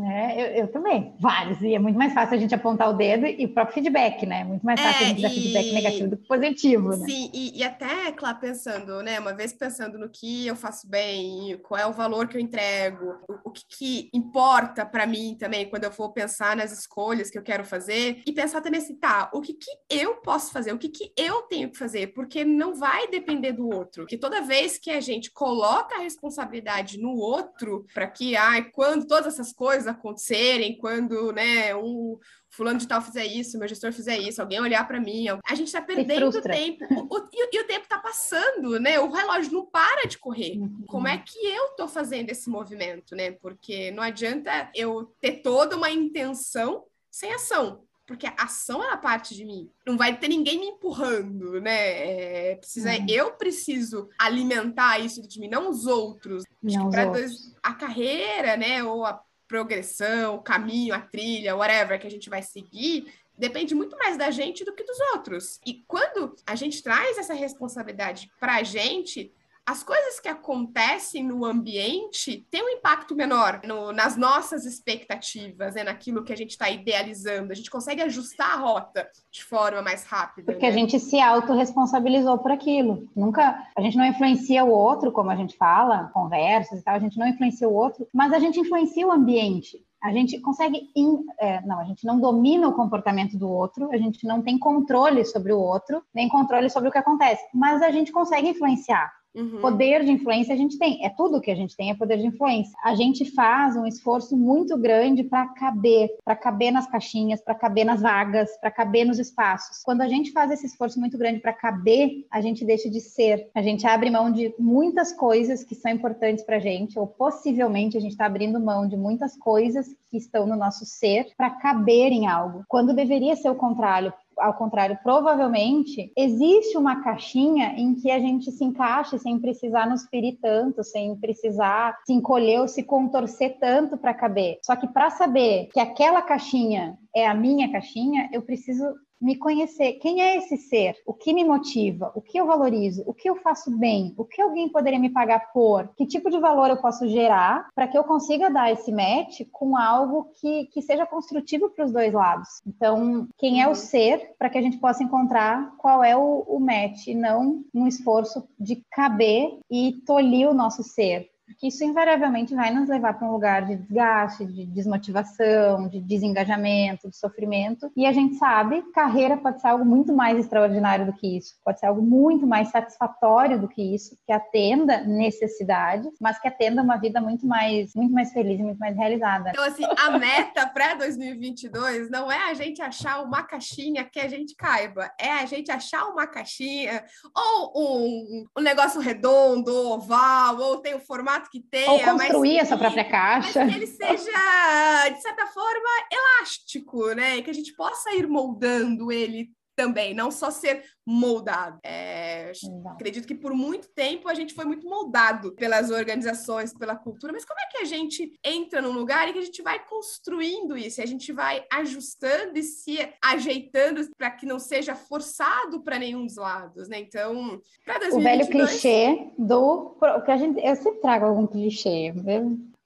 É, 0.00 0.40
eu, 0.40 0.62
eu, 0.62 0.68
também, 0.68 1.14
vários. 1.20 1.60
E 1.60 1.74
é 1.74 1.78
muito 1.78 1.98
mais 1.98 2.14
fácil 2.14 2.36
a 2.36 2.40
gente 2.40 2.54
apontar 2.54 2.88
o 2.88 2.94
dedo 2.94 3.26
e 3.26 3.44
o 3.44 3.52
próprio 3.52 3.74
feedback, 3.74 4.24
né? 4.24 4.42
Muito 4.42 4.64
mais 4.64 4.80
fácil 4.80 5.02
é, 5.02 5.04
a 5.04 5.08
gente 5.08 5.22
dar 5.22 5.28
feedback 5.28 5.72
negativo 5.72 6.08
do 6.08 6.16
que 6.16 6.26
positivo, 6.26 6.96
né? 6.96 7.06
Sim, 7.06 7.30
e, 7.34 7.58
e 7.58 7.62
até, 7.62 8.10
claro, 8.12 8.38
pensando, 8.40 9.02
né? 9.02 9.20
Uma 9.20 9.34
vez 9.34 9.52
pensando 9.52 9.98
no 9.98 10.08
que 10.08 10.46
eu 10.46 10.56
faço 10.56 10.88
bem, 10.88 11.58
qual 11.62 11.78
é 11.78 11.86
o 11.86 11.92
valor 11.92 12.26
que 12.26 12.38
eu 12.38 12.40
entrego, 12.40 13.18
o, 13.28 13.50
o 13.50 13.50
que, 13.50 13.64
que 13.68 14.10
importa 14.14 14.86
para 14.86 15.06
mim 15.06 15.36
também 15.38 15.68
quando 15.68 15.84
eu 15.84 15.92
for 15.92 16.10
pensar 16.10 16.56
nas 16.56 16.72
escolhas 16.72 17.30
que 17.30 17.36
eu 17.36 17.42
quero 17.42 17.64
fazer, 17.64 18.22
e 18.26 18.32
pensar 18.32 18.62
também 18.62 18.80
assim, 18.80 18.94
tá, 18.94 19.30
o 19.34 19.42
que, 19.42 19.52
que 19.52 19.70
eu 19.90 20.16
posso 20.16 20.52
fazer, 20.52 20.72
o 20.72 20.78
que, 20.78 20.88
que 20.88 21.12
eu 21.18 21.42
tenho 21.42 21.70
que 21.70 21.76
fazer, 21.76 22.14
porque 22.14 22.44
não 22.44 22.74
vai 22.74 23.08
depender 23.08 23.52
do 23.52 23.68
outro. 23.68 24.04
Porque 24.04 24.16
toda 24.16 24.40
vez 24.40 24.78
que 24.78 24.90
a 24.90 25.00
gente 25.00 25.30
coloca 25.30 25.96
a 25.96 26.02
responsabilidade 26.02 26.98
no 26.98 27.10
outro, 27.10 27.84
para 27.92 28.06
que, 28.06 28.34
ai, 28.36 28.70
quando 28.70 29.06
todas 29.06 29.34
essas 29.34 29.52
coisas 29.52 29.81
coisas 29.82 29.86
acontecerem, 29.86 30.78
quando, 30.78 31.32
né, 31.32 31.74
um 31.74 32.18
fulano 32.50 32.78
de 32.78 32.86
tal 32.86 33.00
fizer 33.00 33.24
isso, 33.24 33.58
meu 33.58 33.68
gestor 33.68 33.92
fizer 33.92 34.18
isso, 34.18 34.40
alguém 34.40 34.60
olhar 34.60 34.86
para 34.86 35.00
mim, 35.00 35.26
a 35.28 35.54
gente 35.54 35.68
está 35.68 35.80
perdendo 35.80 36.40
tempo. 36.42 36.84
O, 37.10 37.16
o, 37.16 37.28
e, 37.32 37.60
o 37.60 37.66
tempo 37.66 37.84
está 37.84 37.98
passando, 37.98 38.78
né? 38.78 39.00
O 39.00 39.10
relógio 39.10 39.52
não 39.52 39.66
para 39.66 40.06
de 40.06 40.18
correr. 40.18 40.58
Uhum. 40.58 40.84
Como 40.86 41.08
é 41.08 41.18
que 41.18 41.38
eu 41.38 41.66
estou 41.66 41.88
fazendo 41.88 42.30
esse 42.30 42.48
movimento, 42.50 43.16
né? 43.16 43.32
Porque 43.32 43.90
não 43.90 44.02
adianta 44.02 44.70
eu 44.74 45.14
ter 45.20 45.42
toda 45.42 45.76
uma 45.76 45.90
intenção 45.90 46.84
sem 47.10 47.32
ação 47.32 47.84
porque 48.06 48.26
a 48.26 48.34
ação 48.38 48.82
é 48.82 48.92
a 48.92 48.96
parte 48.96 49.34
de 49.34 49.44
mim. 49.44 49.70
Não 49.86 49.96
vai 49.96 50.18
ter 50.18 50.28
ninguém 50.28 50.58
me 50.58 50.66
empurrando, 50.66 51.60
né? 51.60 52.50
É, 52.50 52.56
precisa, 52.56 52.90
uhum. 52.90 53.06
Eu 53.08 53.32
preciso 53.32 54.08
alimentar 54.18 54.98
isso 54.98 55.26
de 55.26 55.40
mim, 55.40 55.48
não 55.48 55.70
os 55.70 55.86
outros. 55.86 56.44
Não 56.62 56.88
os 56.88 56.94
outros. 56.94 57.54
a 57.62 57.72
carreira, 57.72 58.56
né? 58.56 58.84
Ou 58.84 59.06
a 59.06 59.22
progressão, 59.52 60.36
o 60.36 60.42
caminho, 60.42 60.94
a 60.94 60.98
trilha, 60.98 61.54
whatever 61.54 62.00
que 62.00 62.06
a 62.06 62.10
gente 62.10 62.30
vai 62.30 62.40
seguir, 62.40 63.12
depende 63.36 63.74
muito 63.74 63.94
mais 63.98 64.16
da 64.16 64.30
gente 64.30 64.64
do 64.64 64.74
que 64.74 64.82
dos 64.82 64.98
outros. 65.12 65.60
E 65.66 65.84
quando 65.86 66.34
a 66.46 66.54
gente 66.54 66.82
traz 66.82 67.18
essa 67.18 67.34
responsabilidade 67.34 68.30
para 68.40 68.56
a 68.56 68.62
gente, 68.62 69.30
as 69.64 69.82
coisas 69.82 70.18
que 70.18 70.28
acontecem 70.28 71.22
no 71.22 71.44
ambiente 71.44 72.46
têm 72.50 72.64
um 72.64 72.68
impacto 72.68 73.14
menor 73.14 73.60
no, 73.64 73.92
nas 73.92 74.16
nossas 74.16 74.64
expectativas, 74.64 75.74
né, 75.74 75.84
naquilo 75.84 76.24
que 76.24 76.32
a 76.32 76.36
gente 76.36 76.50
está 76.50 76.68
idealizando. 76.68 77.52
A 77.52 77.54
gente 77.54 77.70
consegue 77.70 78.02
ajustar 78.02 78.54
a 78.54 78.60
rota 78.60 79.08
de 79.30 79.44
forma 79.44 79.80
mais 79.80 80.04
rápida. 80.04 80.52
Porque 80.52 80.66
né? 80.66 80.72
a 80.72 80.76
gente 80.76 80.98
se 80.98 81.20
autorresponsabilizou 81.20 82.38
por 82.38 82.50
aquilo. 82.50 83.08
Nunca, 83.14 83.68
a 83.76 83.80
gente 83.80 83.96
não 83.96 84.04
influencia 84.04 84.64
o 84.64 84.70
outro, 84.70 85.12
como 85.12 85.30
a 85.30 85.36
gente 85.36 85.56
fala, 85.56 86.10
conversas 86.12 86.80
e 86.80 86.84
tal, 86.84 86.96
a 86.96 87.00
gente 87.00 87.18
não 87.18 87.28
influencia 87.28 87.68
o 87.68 87.74
outro, 87.74 88.08
mas 88.12 88.32
a 88.32 88.40
gente 88.40 88.58
influencia 88.58 89.06
o 89.06 89.12
ambiente. 89.12 89.78
A 90.02 90.12
gente 90.12 90.40
consegue, 90.40 90.90
in, 90.96 91.24
é, 91.38 91.60
não, 91.60 91.78
a 91.78 91.84
gente 91.84 92.04
não 92.04 92.18
domina 92.18 92.66
o 92.66 92.74
comportamento 92.74 93.38
do 93.38 93.48
outro, 93.48 93.88
a 93.92 93.96
gente 93.96 94.26
não 94.26 94.42
tem 94.42 94.58
controle 94.58 95.24
sobre 95.24 95.52
o 95.52 95.60
outro, 95.60 96.02
nem 96.12 96.28
controle 96.28 96.68
sobre 96.68 96.88
o 96.88 96.92
que 96.92 96.98
acontece, 96.98 97.44
mas 97.54 97.80
a 97.80 97.92
gente 97.92 98.10
consegue 98.10 98.48
influenciar. 98.48 99.12
Uhum. 99.34 99.60
Poder 99.60 100.04
de 100.04 100.10
influência 100.10 100.54
a 100.54 100.56
gente 100.56 100.78
tem, 100.78 101.04
é 101.04 101.08
tudo 101.08 101.40
que 101.40 101.50
a 101.50 101.54
gente 101.54 101.76
tem 101.76 101.90
é 101.90 101.94
poder 101.94 102.18
de 102.18 102.26
influência. 102.26 102.72
A 102.82 102.94
gente 102.94 103.24
faz 103.32 103.76
um 103.76 103.86
esforço 103.86 104.36
muito 104.36 104.76
grande 104.76 105.24
para 105.24 105.46
caber, 105.48 106.10
para 106.24 106.36
caber 106.36 106.70
nas 106.70 106.86
caixinhas, 106.86 107.40
para 107.42 107.54
caber 107.54 107.84
nas 107.84 108.02
vagas, 108.02 108.50
para 108.60 108.70
caber 108.70 109.06
nos 109.06 109.18
espaços. 109.18 109.82
Quando 109.82 110.02
a 110.02 110.08
gente 110.08 110.32
faz 110.32 110.50
esse 110.50 110.66
esforço 110.66 111.00
muito 111.00 111.16
grande 111.16 111.40
para 111.40 111.52
caber, 111.52 112.26
a 112.30 112.40
gente 112.40 112.64
deixa 112.64 112.90
de 112.90 113.00
ser. 113.00 113.50
A 113.54 113.62
gente 113.62 113.86
abre 113.86 114.10
mão 114.10 114.30
de 114.30 114.54
muitas 114.58 115.12
coisas 115.12 115.64
que 115.64 115.74
são 115.74 115.90
importantes 115.90 116.44
para 116.44 116.56
a 116.56 116.60
gente, 116.60 116.98
ou 116.98 117.06
possivelmente 117.06 117.96
a 117.96 118.00
gente 118.00 118.12
está 118.12 118.26
abrindo 118.26 118.60
mão 118.60 118.86
de 118.86 118.96
muitas 118.96 119.36
coisas 119.36 119.86
que 120.10 120.18
estão 120.18 120.46
no 120.46 120.56
nosso 120.56 120.84
ser 120.84 121.28
para 121.36 121.50
caber 121.50 122.12
em 122.12 122.26
algo. 122.26 122.64
Quando 122.68 122.94
deveria 122.94 123.34
ser 123.34 123.48
o 123.48 123.54
contrário, 123.54 124.12
ao 124.38 124.54
contrário, 124.54 124.98
provavelmente 125.02 126.12
existe 126.16 126.76
uma 126.76 127.02
caixinha 127.02 127.74
em 127.76 127.94
que 127.94 128.10
a 128.10 128.18
gente 128.18 128.50
se 128.50 128.64
encaixe 128.64 129.18
sem 129.18 129.38
precisar 129.38 129.88
nos 129.88 130.06
ferir 130.06 130.38
tanto, 130.40 130.82
sem 130.82 131.16
precisar 131.16 131.98
se 132.06 132.12
encolher 132.12 132.60
ou 132.60 132.68
se 132.68 132.82
contorcer 132.82 133.58
tanto 133.58 133.96
para 133.96 134.14
caber. 134.14 134.58
Só 134.62 134.76
que 134.76 134.86
para 134.86 135.10
saber 135.10 135.68
que 135.72 135.80
aquela 135.80 136.22
caixinha 136.22 136.98
é 137.14 137.26
a 137.26 137.34
minha 137.34 137.70
caixinha, 137.70 138.28
eu 138.32 138.42
preciso 138.42 138.84
me 139.22 139.36
conhecer. 139.36 139.94
Quem 139.94 140.20
é 140.20 140.36
esse 140.36 140.56
ser? 140.56 140.96
O 141.06 141.14
que 141.14 141.32
me 141.32 141.44
motiva? 141.44 142.12
O 142.14 142.20
que 142.20 142.38
eu 142.38 142.46
valorizo? 142.46 143.04
O 143.06 143.14
que 143.14 143.30
eu 143.30 143.36
faço 143.36 143.70
bem? 143.70 144.12
O 144.16 144.24
que 144.24 144.42
alguém 144.42 144.68
poderia 144.68 144.98
me 144.98 145.10
pagar 145.10 145.52
por? 145.52 145.88
Que 145.96 146.04
tipo 146.04 146.28
de 146.28 146.38
valor 146.38 146.68
eu 146.68 146.76
posso 146.76 147.08
gerar 147.08 147.68
para 147.74 147.86
que 147.86 147.96
eu 147.96 148.04
consiga 148.04 148.50
dar 148.50 148.72
esse 148.72 148.90
match 148.90 149.42
com 149.52 149.76
algo 149.76 150.28
que, 150.40 150.66
que 150.66 150.82
seja 150.82 151.06
construtivo 151.06 151.70
para 151.70 151.84
os 151.84 151.92
dois 151.92 152.12
lados? 152.12 152.48
Então, 152.66 153.28
quem 153.38 153.62
é 153.62 153.66
o 153.66 153.70
uhum. 153.70 153.74
ser 153.74 154.34
para 154.38 154.50
que 154.50 154.58
a 154.58 154.62
gente 154.62 154.78
possa 154.78 155.02
encontrar 155.02 155.74
qual 155.78 156.02
é 156.02 156.16
o, 156.16 156.44
o 156.48 156.58
match, 156.58 157.06
e 157.06 157.14
não 157.14 157.64
um 157.72 157.86
esforço 157.86 158.46
de 158.58 158.84
caber 158.90 159.58
e 159.70 160.02
tolir 160.04 160.48
o 160.48 160.54
nosso 160.54 160.82
ser 160.82 161.31
porque 161.52 161.68
isso 161.68 161.84
invariavelmente 161.84 162.54
vai 162.54 162.72
nos 162.72 162.88
levar 162.88 163.14
para 163.14 163.28
um 163.28 163.32
lugar 163.32 163.66
de 163.66 163.76
desgaste, 163.76 164.44
de 164.44 164.66
desmotivação, 164.66 165.88
de 165.88 166.00
desengajamento, 166.00 167.08
de 167.08 167.16
sofrimento. 167.16 167.90
E 167.96 168.06
a 168.06 168.12
gente 168.12 168.36
sabe, 168.36 168.82
carreira 168.92 169.36
pode 169.36 169.60
ser 169.60 169.68
algo 169.68 169.84
muito 169.84 170.14
mais 170.14 170.38
extraordinário 170.38 171.06
do 171.06 171.12
que 171.12 171.36
isso, 171.36 171.54
pode 171.64 171.78
ser 171.78 171.86
algo 171.86 172.02
muito 172.02 172.46
mais 172.46 172.68
satisfatório 172.68 173.60
do 173.60 173.68
que 173.68 173.94
isso, 173.94 174.16
que 174.26 174.32
atenda 174.32 175.02
necessidades, 175.02 176.10
mas 176.20 176.38
que 176.38 176.48
atenda 176.48 176.82
uma 176.82 176.96
vida 176.96 177.20
muito 177.20 177.46
mais, 177.46 177.94
muito 177.94 178.12
mais 178.12 178.32
feliz 178.32 178.60
muito 178.60 178.78
mais 178.78 178.96
realizada. 178.96 179.50
Então, 179.50 179.64
assim, 179.64 179.84
a 179.98 180.18
meta 180.18 180.66
para 180.66 180.94
2022 180.94 182.10
não 182.10 182.30
é 182.30 182.50
a 182.50 182.54
gente 182.54 182.80
achar 182.80 183.22
uma 183.22 183.42
caixinha 183.42 184.04
que 184.04 184.20
a 184.20 184.28
gente 184.28 184.54
caiba, 184.54 185.10
é 185.18 185.30
a 185.30 185.46
gente 185.46 185.70
achar 185.70 186.06
uma 186.06 186.26
caixinha 186.26 187.04
ou 187.34 187.72
um, 187.76 188.46
um 188.58 188.62
negócio 188.62 189.00
redondo, 189.00 189.72
oval, 189.90 190.58
ou 190.58 190.78
tem 190.78 190.94
o 190.94 191.00
formato 191.00 191.41
que 191.50 191.60
tenha. 191.60 191.90
Ou 191.90 192.00
construir 192.00 192.60
a 192.60 192.64
sua 192.64 192.76
própria 192.76 193.04
caixa. 193.04 193.64
Mas 193.64 193.72
que 193.72 193.78
ele 193.78 193.86
seja, 193.86 195.08
de 195.08 195.22
certa 195.22 195.46
forma, 195.46 195.88
elástico, 196.10 197.12
né? 197.14 197.36
E 197.36 197.42
que 197.42 197.50
a 197.50 197.54
gente 197.54 197.74
possa 197.74 198.14
ir 198.14 198.26
moldando 198.28 199.10
ele 199.10 199.50
também, 199.74 200.14
não 200.14 200.30
só 200.30 200.50
ser 200.50 200.84
moldado. 201.06 201.78
É, 201.84 202.52
acredito 202.86 203.26
que 203.26 203.34
por 203.34 203.52
muito 203.54 203.88
tempo 203.88 204.28
a 204.28 204.34
gente 204.34 204.54
foi 204.54 204.64
muito 204.64 204.86
moldado 204.88 205.52
pelas 205.54 205.90
organizações, 205.90 206.72
pela 206.72 206.96
cultura, 206.96 207.32
mas 207.32 207.44
como 207.44 207.58
é 207.60 207.66
que 207.70 207.78
a 207.78 207.84
gente 207.84 208.32
entra 208.44 208.80
num 208.80 208.92
lugar 208.92 209.28
e 209.28 209.32
que 209.32 209.38
a 209.38 209.44
gente 209.44 209.62
vai 209.62 209.84
construindo 209.84 210.76
isso, 210.76 211.02
a 211.02 211.06
gente 211.06 211.32
vai 211.32 211.64
ajustando 211.72 212.58
e 212.58 212.62
se 212.62 212.98
ajeitando 213.22 214.08
para 214.16 214.30
que 214.30 214.46
não 214.46 214.58
seja 214.58 214.94
forçado 214.94 215.82
para 215.82 215.98
nenhum 215.98 216.24
dos 216.24 216.36
lados, 216.36 216.88
né? 216.88 217.00
Então, 217.00 217.60
para 217.84 217.98
2022... 217.98 218.14
O 218.14 218.20
velho 218.20 218.46
clichê 218.48 219.30
do 219.38 219.96
que 220.24 220.30
a 220.30 220.36
gente 220.36 220.60
eu 220.64 220.76
sempre 220.76 221.00
trago 221.00 221.26
algum 221.26 221.46
clichê, 221.46 222.12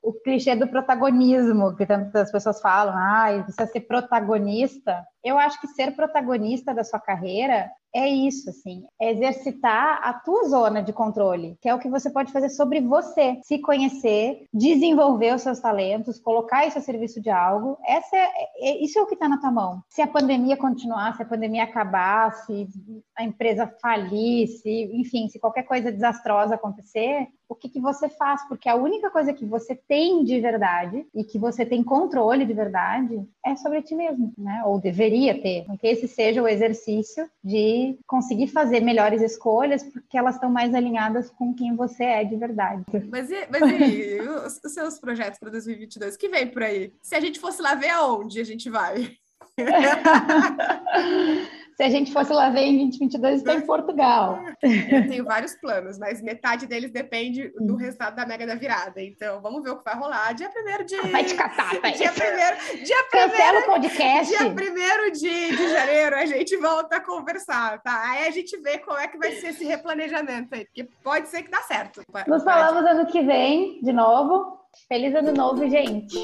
o 0.07 0.13
clichê 0.13 0.55
do 0.55 0.69
protagonismo, 0.69 1.75
que 1.75 1.85
tantas 1.85 2.31
pessoas 2.31 2.61
falam, 2.61 2.95
ah, 2.97 3.43
precisa 3.43 3.67
ser 3.67 3.81
protagonista. 3.81 5.05
Eu 5.27 5.41
acho 5.41 5.61
que 5.61 5.67
ser 5.67 5.91
protagonista 5.97 6.73
da 6.73 6.85
sua 6.85 7.01
carreira 7.01 7.69
é 7.97 8.07
isso, 8.09 8.51
assim, 8.51 8.85
é 9.01 9.11
exercitar 9.11 10.01
a 10.03 10.13
tua 10.13 10.45
zona 10.49 10.83
de 10.83 10.93
controle, 10.93 11.57
que 11.63 11.69
é 11.69 11.75
o 11.75 11.79
que 11.79 11.89
você 11.89 12.11
pode 12.11 12.31
fazer 12.31 12.51
sobre 12.51 12.79
você, 12.81 13.41
se 13.43 13.59
conhecer, 13.59 14.45
desenvolver 14.53 15.35
os 15.35 15.41
seus 15.41 15.59
talentos, 15.59 16.21
colocar 16.21 16.67
isso 16.67 16.79
a 16.79 16.83
serviço 16.83 17.23
de 17.23 17.31
algo. 17.31 17.79
Essa 17.87 18.15
é, 18.15 18.29
é 18.61 18.85
isso 18.85 18.99
é 18.99 19.03
o 19.03 19.07
que 19.07 19.15
está 19.15 19.29
na 19.29 19.41
tua 19.41 19.51
mão. 19.51 19.81
Se 19.89 20.03
a 20.03 20.07
pandemia 20.07 20.59
continuar, 20.59 21.17
se 21.17 21.23
a 21.23 21.27
pandemia 21.27 21.65
acabar, 21.65 22.33
se 22.45 22.69
a 23.17 23.25
empresa 23.25 23.67
falir, 23.81 24.47
se, 24.47 24.91
enfim, 24.93 25.29
se 25.29 25.41
qualquer 25.41 25.63
coisa 25.63 25.91
desastrosa 25.91 26.55
acontecer, 26.55 27.29
o 27.49 27.55
que, 27.55 27.69
que 27.69 27.81
você 27.81 28.09
faz? 28.09 28.47
Porque 28.49 28.69
a 28.69 28.75
única 28.75 29.11
coisa 29.11 29.33
que 29.33 29.47
você 29.47 29.75
tem 29.75 30.25
de 30.25 30.39
verdade 30.41 31.07
e 31.15 31.25
que 31.25 31.39
você 31.39 31.65
tem 31.65 31.83
controle 31.83 32.45
de 32.45 32.53
verdade 32.53 33.25
é 33.45 33.55
sobre 33.57 33.83
ti 33.83 33.95
mesmo, 33.95 34.33
né? 34.37 34.63
Ou 34.67 34.81
deveria 34.81 35.16
ter. 35.41 35.65
Que 35.81 35.87
esse 35.87 36.09
seja 36.09 36.43
o 36.43 36.49
exercício 36.49 37.29
de 37.43 37.99
conseguir 38.07 38.49
fazer 38.49 38.81
melhores 38.81 39.23
escolhas 39.23 39.83
porque 39.83 40.17
elas 40.17 40.37
estão 40.37 40.51
mais 40.51 40.75
alinhadas 40.75 41.31
com 41.31 41.55
quem 41.55 41.75
você 41.75 42.05
é 42.05 42.25
de 42.25 42.37
verdade. 42.37 42.85
Mas 43.11 43.31
e, 43.31 43.47
mas 43.51 43.63
e 43.63 44.21
os, 44.21 44.61
os 44.65 44.73
seus 44.73 44.99
projetos 44.99 45.39
para 45.39 45.51
2022? 45.51 46.15
O 46.15 46.19
que 46.19 46.29
vem 46.29 46.47
por 46.47 46.63
aí? 46.63 46.93
Se 47.03 47.15
a 47.15 47.21
gente 47.21 47.39
fosse 47.39 47.63
lá 47.63 47.75
ver 47.75 47.91
aonde 47.91 48.41
a 48.41 48.45
gente 48.45 48.71
vai? 48.71 49.17
Se 51.77 51.83
a 51.83 51.91
gente 51.91 52.11
fosse 52.11 52.33
lá 52.33 52.49
ver 52.49 52.63
em 52.63 52.79
2022, 52.89 53.37
está 53.37 53.55
em 53.55 53.61
Portugal. 53.61 54.41
Eu 54.63 55.09
tenho 55.09 55.25
vários 55.25 55.55
planos, 55.57 55.99
mas 55.99 56.23
metade 56.23 56.67
deles 56.67 56.91
depende 56.91 57.53
do 57.61 57.75
hum. 57.75 57.77
resultado 57.77 58.17
da 58.17 58.25
Mega 58.25 58.47
da 58.47 58.55
Virada. 58.55 59.03
Então, 59.03 59.43
vamos 59.43 59.63
ver 59.63 59.71
o 59.73 59.77
que 59.77 59.85
vai 59.85 59.95
rolar. 59.95 60.33
Dia 60.33 60.49
1 60.49 60.87
de... 60.87 60.97
Vai 61.11 61.25
te 61.25 61.35
catar, 61.35 61.77
tá? 61.79 61.91
Dia 61.91 62.11
1 62.11 62.83
dia 62.83 62.97
Cancela 63.11 63.61
o 63.61 63.63
podcast. 63.65 64.35
Dia 64.35 64.47
1 64.49 65.13
de, 65.13 65.57
de 65.57 65.69
janeiro, 65.69 66.17
a 66.17 66.25
gente 66.25 66.57
volta 66.57 66.97
a 66.97 67.01
conversar, 67.01 67.83
tá? 67.83 68.11
Aí 68.11 68.27
a 68.27 68.31
gente 68.31 68.57
vê 68.63 68.79
como 68.79 68.97
é 68.97 69.07
que 69.07 69.19
vai 69.19 69.33
ser 69.33 69.49
esse 69.49 69.67
replanejamento 69.67 70.55
aí, 70.55 70.65
porque 70.65 70.89
pode 71.05 71.29
ser 71.29 71.43
que 71.43 71.51
dá 71.51 71.61
certo. 71.61 72.01
Nos 72.27 72.43
falamos 72.43 72.87
ano 72.87 73.05
que 73.07 73.21
vem, 73.21 73.83
de 73.83 73.93
novo. 73.93 74.61
Feliz 74.89 75.15
ano 75.15 75.33
novo, 75.35 75.69
gente. 75.69 76.19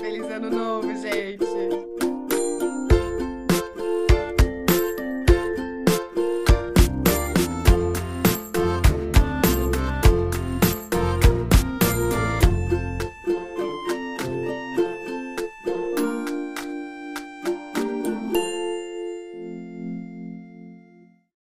Feliz 0.00 0.24
ano 0.30 0.48
novo, 0.48 0.94
gente. 0.96 2.13